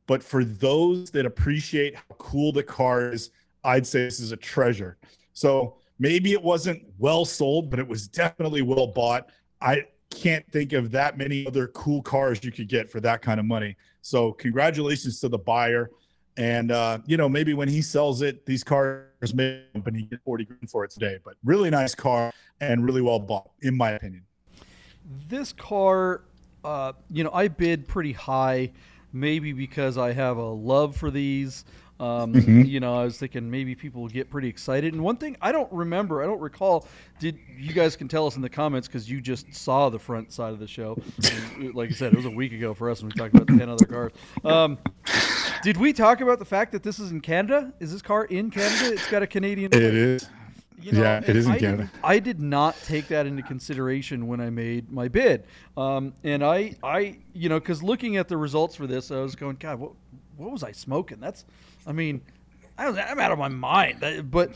but 0.09 0.21
for 0.21 0.43
those 0.45 1.13
that 1.13 1.27
appreciate 1.27 1.95
how 1.95 2.03
cool 2.19 2.51
the 2.51 2.63
car 2.65 3.13
is, 3.13 3.31
I'd 3.63 3.87
say 3.87 4.03
this 4.03 4.19
is 4.19 4.33
a 4.33 4.37
treasure. 4.37 4.99
So 5.33 5.77
maybe 6.03 6.33
it 6.33 6.43
wasn't 6.43 6.83
well 6.99 7.25
sold, 7.25 7.71
but 7.71 7.79
it 7.79 7.87
was 7.87 8.09
definitely 8.09 8.61
well 8.61 8.89
bought. 8.89 9.31
I 9.61 9.87
can't 10.11 10.45
think 10.51 10.73
of 10.73 10.91
that 10.91 11.17
many 11.17 11.47
other 11.47 11.69
cool 11.69 12.03
cars 12.03 12.43
you 12.43 12.51
could 12.51 12.69
get 12.69 12.91
for 12.91 13.01
that 13.01 13.23
kind 13.23 13.39
of 13.39 13.47
money. 13.47 13.77
So 14.01 14.33
congratulations 14.33 15.21
to 15.21 15.29
the 15.29 15.39
buyer. 15.39 15.91
And 16.37 16.73
uh, 16.73 16.99
you 17.07 17.17
know, 17.17 17.29
maybe 17.29 17.55
when 17.55 17.69
he 17.69 17.81
sells 17.81 18.21
it, 18.21 18.45
these 18.45 18.65
cars 18.65 19.33
may 19.33 19.63
and 19.75 19.97
he 19.97 20.03
get 20.03 20.19
40 20.25 20.45
grand 20.45 20.69
for 20.69 20.85
it 20.85 20.91
today. 20.91 21.19
But 21.25 21.35
really 21.45 21.71
nice 21.71 21.95
car 21.95 22.33
and 22.61 22.85
really 22.85 23.01
well 23.01 23.21
bought, 23.21 23.51
in 23.61 23.77
my 23.77 23.93
opinion. 23.93 24.25
this 25.29 25.53
car, 25.53 26.23
uh, 26.65 26.95
you 27.11 27.23
know, 27.23 27.31
I 27.33 27.47
bid 27.47 27.87
pretty 27.87 28.13
high, 28.13 28.73
maybe 29.13 29.53
because 29.53 29.99
I 29.99 30.13
have 30.13 30.37
a 30.37 30.51
love 30.51 30.97
for 30.97 31.13
these. 31.13 31.65
Um, 32.03 32.33
mm-hmm. 32.33 32.63
You 32.63 32.81
know, 32.81 32.99
I 32.99 33.05
was 33.05 33.17
thinking 33.17 33.49
maybe 33.49 33.77
people 33.77 34.03
will 34.03 34.09
get 34.09 34.29
pretty 34.29 34.49
excited. 34.49 34.93
And 34.93 35.05
one 35.05 35.17
thing 35.17 35.37
I 35.41 35.53
don't 35.53 35.73
remember, 35.73 36.21
I 36.21 36.27
don't 36.27 36.41
recall. 36.41 36.89
Did 37.21 37.39
you 37.57 37.73
guys 37.73 37.95
can 37.95 38.09
tell 38.09 38.27
us 38.27 38.35
in 38.35 38.43
the 38.43 38.49
comments 38.49 38.89
because 38.89 39.09
you 39.09 39.21
just 39.21 39.55
saw 39.55 39.89
the 39.89 40.01
front 40.01 40.33
side 40.33 40.53
of 40.53 40.59
the 40.59 40.67
show. 40.67 41.01
And, 41.31 41.75
like 41.77 41.91
I 41.91 41.93
said, 41.93 42.13
it 42.13 42.17
was 42.17 42.27
a 42.27 42.31
week 42.31 42.53
ago 42.53 42.75
for 42.75 42.91
us 42.91 43.03
when 43.03 43.11
we 43.11 43.15
talked 43.15 43.37
about 43.37 43.47
ten 43.47 43.69
other 43.69 43.87
cars. 43.87 44.11
Um, 44.45 44.79
did 45.63 45.77
we 45.77 45.93
talk 45.93 46.21
about 46.21 46.41
the 46.41 46.45
fact 46.45 46.73
that 46.73 46.83
this 46.83 46.99
is 46.99 47.13
in 47.13 47.21
Canada? 47.21 47.73
Is 47.79 47.93
this 47.93 48.03
car 48.03 48.25
in 48.25 48.51
Canada? 48.51 48.95
It's 48.95 49.09
got 49.09 49.23
a 49.23 49.27
Canadian. 49.29 49.73
It 49.73 49.81
is. 49.81 50.29
You 50.81 50.91
know, 50.91 51.03
yeah, 51.03 51.23
it 51.25 51.37
is 51.37 51.47
in 51.47 51.53
I 51.53 51.59
Canada. 51.61 51.83
Did, 51.85 52.01
I 52.03 52.19
did 52.19 52.41
not 52.41 52.77
take 52.83 53.07
that 53.09 53.27
into 53.27 53.45
consideration 53.45 54.27
when 54.27 54.41
I 54.41 54.51
made 54.51 54.91
my 54.91 55.07
bid, 55.07 55.45
um, 55.77 56.15
and 56.25 56.45
I, 56.45 56.75
I, 56.83 57.19
you 57.33 57.49
know, 57.49 57.61
because 57.61 57.85
looking 57.85 58.17
at 58.17 58.27
the 58.27 58.37
results 58.37 58.75
for 58.75 58.89
this, 58.89 59.13
I 59.13 59.21
was 59.21 59.37
going, 59.37 59.59
God, 59.61 59.79
what, 59.79 59.93
what 60.37 60.51
was 60.51 60.65
I 60.65 60.73
smoking? 60.73 61.21
That's, 61.21 61.45
I 61.87 61.93
mean, 61.93 62.23
I 62.79 62.87
I'm 62.87 63.19
out 63.19 63.33
of 63.33 63.39
my 63.39 63.49
mind. 63.49 64.31
But 64.31 64.53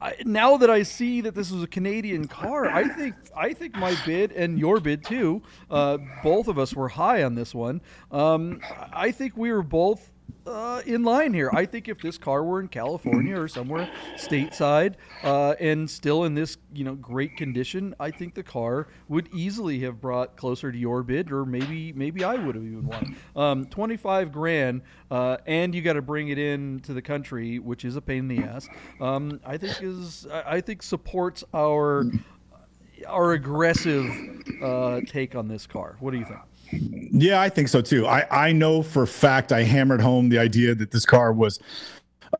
I, 0.00 0.14
now 0.24 0.56
that 0.58 0.70
I 0.70 0.82
see 0.82 1.20
that 1.22 1.34
this 1.34 1.50
was 1.50 1.62
a 1.62 1.66
Canadian 1.66 2.28
car, 2.28 2.66
I 2.66 2.88
think 2.88 3.14
I 3.36 3.52
think 3.52 3.74
my 3.76 3.96
bid 4.06 4.32
and 4.32 4.58
your 4.58 4.80
bid 4.80 5.04
too. 5.04 5.42
Uh, 5.70 5.98
both 6.22 6.48
of 6.48 6.58
us 6.58 6.74
were 6.74 6.88
high 6.88 7.24
on 7.24 7.34
this 7.34 7.54
one. 7.54 7.80
Um, 8.10 8.60
I 8.92 9.10
think 9.10 9.36
we 9.36 9.50
were 9.52 9.62
both 9.62 10.12
uh, 10.48 10.82
in 10.86 11.02
line 11.02 11.34
here. 11.34 11.50
I 11.52 11.66
think 11.66 11.88
if 11.88 12.00
this 12.00 12.16
car 12.16 12.42
were 12.42 12.60
in 12.60 12.68
California 12.68 13.38
or 13.38 13.48
somewhere 13.48 13.90
stateside 14.16 14.94
uh, 15.22 15.54
and 15.60 15.88
still 15.88 16.24
in 16.24 16.34
this 16.34 16.56
you 16.72 16.84
know 16.84 16.94
great 16.94 17.36
condition, 17.36 17.94
I 18.00 18.10
think 18.10 18.34
the 18.34 18.42
car 18.42 18.88
would 19.08 19.28
easily 19.34 19.78
have 19.80 20.00
brought 20.00 20.36
closer 20.36 20.72
to 20.72 20.78
your 20.78 21.02
bid, 21.02 21.30
or 21.30 21.44
maybe 21.44 21.92
maybe 21.92 22.24
I 22.24 22.34
would 22.34 22.54
have 22.54 22.64
even 22.64 22.86
won. 22.86 23.16
Um, 23.36 23.66
Twenty 23.66 23.96
five 23.96 24.32
grand, 24.32 24.82
uh, 25.10 25.36
and 25.46 25.74
you 25.74 25.82
got 25.82 25.94
to 25.94 26.02
bring 26.02 26.28
it 26.28 26.38
in 26.38 26.80
to 26.80 26.94
the 26.94 27.02
country, 27.02 27.58
which 27.58 27.84
is 27.84 27.96
a 27.96 28.00
pain 28.00 28.30
in 28.30 28.36
the 28.36 28.42
ass. 28.44 28.68
Um, 29.00 29.40
I 29.44 29.56
think 29.56 29.82
is 29.82 30.26
I 30.30 30.60
think 30.60 30.82
supports 30.82 31.44
our 31.54 32.04
our 33.06 33.32
aggressive 33.32 34.06
uh, 34.62 35.00
take 35.06 35.34
on 35.34 35.48
this 35.48 35.66
car. 35.66 35.96
What 36.00 36.12
do 36.12 36.18
you 36.18 36.24
think? 36.24 36.38
Yeah, 36.72 37.40
I 37.40 37.48
think 37.48 37.68
so 37.68 37.80
too. 37.80 38.06
I, 38.06 38.48
I 38.48 38.52
know 38.52 38.82
for 38.82 39.06
fact 39.06 39.52
I 39.52 39.62
hammered 39.62 40.00
home 40.00 40.28
the 40.28 40.38
idea 40.38 40.74
that 40.74 40.90
this 40.90 41.06
car 41.06 41.32
was 41.32 41.58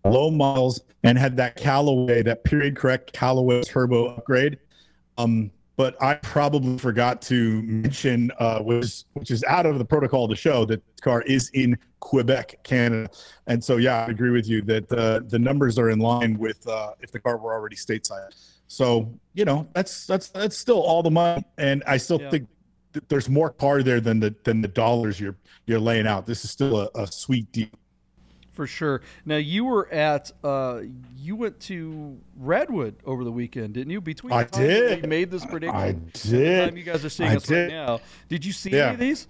low 0.04 0.30
miles 0.30 0.82
and 1.02 1.16
had 1.16 1.36
that 1.38 1.56
Callaway, 1.56 2.22
that 2.22 2.44
period 2.44 2.76
correct 2.76 3.12
Callaway 3.12 3.62
turbo 3.62 4.08
upgrade. 4.08 4.58
Um, 5.16 5.50
but 5.76 6.00
I 6.02 6.14
probably 6.14 6.76
forgot 6.76 7.22
to 7.22 7.62
mention, 7.62 8.32
uh, 8.40 8.60
which, 8.60 8.84
is, 8.84 9.04
which 9.12 9.30
is 9.30 9.44
out 9.44 9.64
of 9.64 9.78
the 9.78 9.84
protocol 9.84 10.26
to 10.26 10.34
show, 10.34 10.64
that 10.64 10.82
the 10.96 11.02
car 11.02 11.22
is 11.22 11.50
in 11.54 11.78
Quebec, 12.00 12.58
Canada. 12.64 13.08
And 13.46 13.62
so, 13.62 13.76
yeah, 13.76 14.04
I 14.04 14.06
agree 14.08 14.30
with 14.30 14.48
you 14.48 14.60
that 14.62 14.92
uh, 14.92 15.20
the 15.28 15.38
numbers 15.38 15.78
are 15.78 15.90
in 15.90 16.00
line 16.00 16.36
with 16.36 16.66
uh, 16.66 16.94
if 17.00 17.12
the 17.12 17.20
car 17.20 17.38
were 17.38 17.52
already 17.52 17.76
stateside. 17.76 18.34
So, 18.66 19.08
you 19.34 19.44
know, 19.44 19.68
that's 19.72 20.04
that's 20.04 20.28
that's 20.28 20.58
still 20.58 20.82
all 20.82 21.02
the 21.02 21.10
money, 21.10 21.44
and 21.56 21.82
I 21.86 21.96
still 21.96 22.20
yeah. 22.20 22.30
think 22.30 22.48
there's 23.08 23.28
more 23.28 23.50
car 23.50 23.82
there 23.82 24.00
than 24.00 24.20
the 24.20 24.34
than 24.44 24.60
the 24.60 24.68
dollars 24.68 25.20
you're 25.20 25.36
you're 25.66 25.80
laying 25.80 26.06
out. 26.06 26.26
This 26.26 26.44
is 26.44 26.50
still 26.50 26.80
a, 26.80 26.90
a 26.94 27.06
sweet 27.06 27.50
deal. 27.52 27.68
For 28.52 28.66
sure. 28.66 29.02
Now 29.24 29.36
you 29.36 29.64
were 29.64 29.88
at 29.92 30.32
uh, 30.42 30.80
you 31.16 31.36
went 31.36 31.60
to 31.60 32.18
Radwood 32.42 32.94
over 33.04 33.22
the 33.22 33.30
weekend, 33.30 33.74
didn't 33.74 33.90
you? 33.90 34.00
Between 34.00 34.32
I 34.32 34.44
did. 34.44 35.02
We 35.02 35.08
made 35.08 35.30
this 35.30 35.44
prediction. 35.44 35.76
I 35.76 35.92
did. 36.12 36.76
you 36.76 36.82
guys 36.82 37.04
are 37.04 37.08
seeing 37.08 37.30
I 37.30 37.36
us 37.36 37.44
did. 37.44 37.72
right 37.72 37.72
now. 37.72 38.00
Did 38.28 38.44
you 38.44 38.52
see 38.52 38.70
yeah. 38.70 38.86
any 38.86 38.94
of 38.94 38.98
these? 38.98 39.28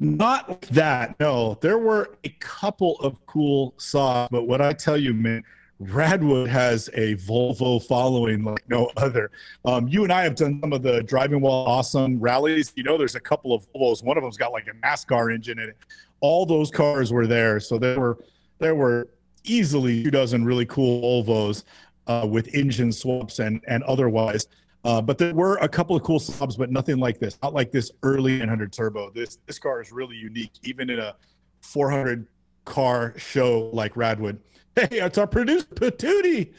Not 0.00 0.62
that. 0.62 1.20
No, 1.20 1.56
there 1.60 1.78
were 1.78 2.16
a 2.24 2.30
couple 2.40 2.96
of 2.96 3.24
cool 3.26 3.74
Saabs, 3.78 4.28
but 4.30 4.42
what 4.42 4.60
I 4.60 4.72
tell 4.72 4.96
you, 4.96 5.14
man 5.14 5.44
Radwood 5.86 6.48
has 6.48 6.88
a 6.94 7.16
Volvo 7.16 7.82
following 7.82 8.44
like 8.44 8.62
no 8.68 8.90
other. 8.96 9.30
Um, 9.64 9.88
you 9.88 10.04
and 10.04 10.12
I 10.12 10.22
have 10.22 10.34
done 10.34 10.60
some 10.60 10.72
of 10.72 10.82
the 10.82 11.02
driving 11.02 11.40
while 11.40 11.52
awesome 11.52 12.20
rallies. 12.20 12.72
You 12.76 12.84
know, 12.84 12.96
there's 12.96 13.14
a 13.14 13.20
couple 13.20 13.52
of 13.52 13.66
Volvos. 13.72 14.02
One 14.02 14.16
of 14.16 14.22
them's 14.22 14.36
got 14.36 14.52
like 14.52 14.66
a 14.68 14.86
NASCAR 14.86 15.34
engine 15.34 15.58
in 15.58 15.70
it. 15.70 15.76
All 16.20 16.46
those 16.46 16.70
cars 16.70 17.12
were 17.12 17.26
there, 17.26 17.58
so 17.58 17.78
there 17.78 17.98
were 17.98 18.18
there 18.58 18.74
were 18.74 19.08
easily 19.44 20.04
two 20.04 20.10
dozen 20.10 20.44
really 20.44 20.66
cool 20.66 21.24
Volvos 21.24 21.64
uh, 22.06 22.26
with 22.30 22.54
engine 22.54 22.92
swaps 22.92 23.38
and 23.40 23.60
and 23.66 23.82
otherwise. 23.84 24.46
Uh, 24.84 25.00
but 25.00 25.18
there 25.18 25.34
were 25.34 25.56
a 25.56 25.68
couple 25.68 25.94
of 25.94 26.02
cool 26.02 26.18
Saabs, 26.18 26.58
but 26.58 26.70
nothing 26.70 26.98
like 26.98 27.18
this. 27.18 27.38
Not 27.42 27.54
like 27.54 27.70
this 27.70 27.90
early 28.02 28.38
900 28.38 28.72
turbo. 28.72 29.10
This 29.10 29.38
this 29.46 29.58
car 29.58 29.80
is 29.80 29.92
really 29.92 30.16
unique, 30.16 30.52
even 30.62 30.90
in 30.90 30.98
a 30.98 31.16
400 31.60 32.26
car 32.64 33.14
show 33.16 33.70
like 33.72 33.94
Radwood. 33.94 34.38
Hey, 34.74 34.88
it's 34.90 35.18
our 35.18 35.26
producer, 35.26 35.66
Patootie. 35.66 36.52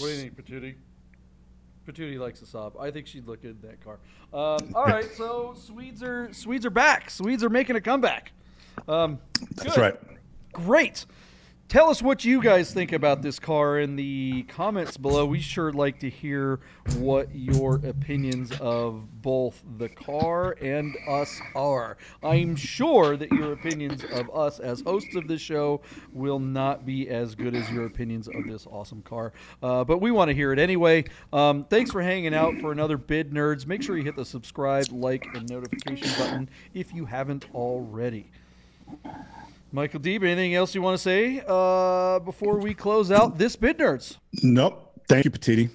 What 0.00 0.06
do 0.06 0.12
you 0.12 0.20
think, 0.20 0.36
Patootie? 0.36 0.74
Patootie 1.86 2.18
likes 2.18 2.40
a 2.40 2.46
Saab. 2.46 2.80
I 2.80 2.90
think 2.90 3.06
she'd 3.06 3.26
look 3.26 3.42
good 3.42 3.62
in 3.62 3.68
that 3.68 3.84
car. 3.84 3.98
Um, 4.32 4.72
all 4.74 4.86
right, 4.86 5.10
so 5.16 5.54
Swedes 5.54 6.02
are 6.02 6.32
Swedes 6.32 6.64
are 6.64 6.70
back. 6.70 7.10
Swedes 7.10 7.44
are 7.44 7.50
making 7.50 7.76
a 7.76 7.80
comeback. 7.80 8.32
Um, 8.86 9.18
That's 9.56 9.76
right. 9.76 9.96
Great. 10.52 11.04
Tell 11.68 11.90
us 11.90 12.00
what 12.00 12.24
you 12.24 12.42
guys 12.42 12.72
think 12.72 12.92
about 12.92 13.20
this 13.20 13.38
car 13.38 13.78
in 13.78 13.94
the 13.94 14.44
comments 14.44 14.96
below. 14.96 15.26
We 15.26 15.42
sure 15.42 15.70
like 15.70 16.00
to 16.00 16.08
hear 16.08 16.60
what 16.96 17.28
your 17.34 17.74
opinions 17.84 18.52
of 18.58 19.20
both 19.20 19.62
the 19.76 19.90
car 19.90 20.56
and 20.62 20.96
us 21.06 21.38
are. 21.54 21.98
I'm 22.22 22.56
sure 22.56 23.18
that 23.18 23.30
your 23.32 23.52
opinions 23.52 24.02
of 24.02 24.34
us 24.34 24.60
as 24.60 24.80
hosts 24.80 25.14
of 25.14 25.28
this 25.28 25.42
show 25.42 25.82
will 26.10 26.38
not 26.38 26.86
be 26.86 27.10
as 27.10 27.34
good 27.34 27.54
as 27.54 27.70
your 27.70 27.84
opinions 27.84 28.28
of 28.28 28.46
this 28.46 28.66
awesome 28.66 29.02
car, 29.02 29.34
uh, 29.62 29.84
but 29.84 29.98
we 30.00 30.10
want 30.10 30.30
to 30.30 30.34
hear 30.34 30.54
it 30.54 30.58
anyway. 30.58 31.04
Um, 31.34 31.64
thanks 31.64 31.90
for 31.90 32.00
hanging 32.00 32.32
out 32.32 32.56
for 32.62 32.72
another 32.72 32.96
Bid 32.96 33.30
Nerds. 33.30 33.66
Make 33.66 33.82
sure 33.82 33.98
you 33.98 34.04
hit 34.04 34.16
the 34.16 34.24
subscribe, 34.24 34.86
like, 34.90 35.26
and 35.34 35.46
notification 35.50 36.08
button 36.18 36.48
if 36.72 36.94
you 36.94 37.04
haven't 37.04 37.44
already. 37.54 38.30
Michael 39.70 40.00
Deeb, 40.00 40.22
anything 40.22 40.54
else 40.54 40.74
you 40.74 40.80
want 40.80 40.96
to 40.96 41.02
say 41.02 41.42
uh, 41.46 42.20
before 42.20 42.58
we 42.58 42.72
close 42.72 43.10
out 43.10 43.36
this 43.36 43.54
Bid 43.54 43.78
Nerds? 43.78 44.16
Nope. 44.42 44.92
Thank 45.08 45.26
you, 45.26 45.30
Patootie. 45.30 45.70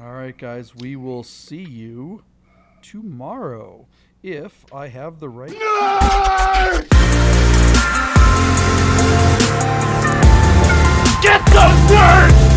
All 0.00 0.12
right, 0.12 0.36
guys. 0.36 0.74
We 0.74 0.96
will 0.96 1.22
see 1.22 1.62
you 1.62 2.22
tomorrow 2.80 3.86
if 4.22 4.64
I 4.72 4.88
have 4.88 5.20
the 5.20 5.28
right. 5.28 5.50
Nerd! 5.50 6.88
Get 11.22 11.44
those 11.46 11.90
words! 11.90 12.55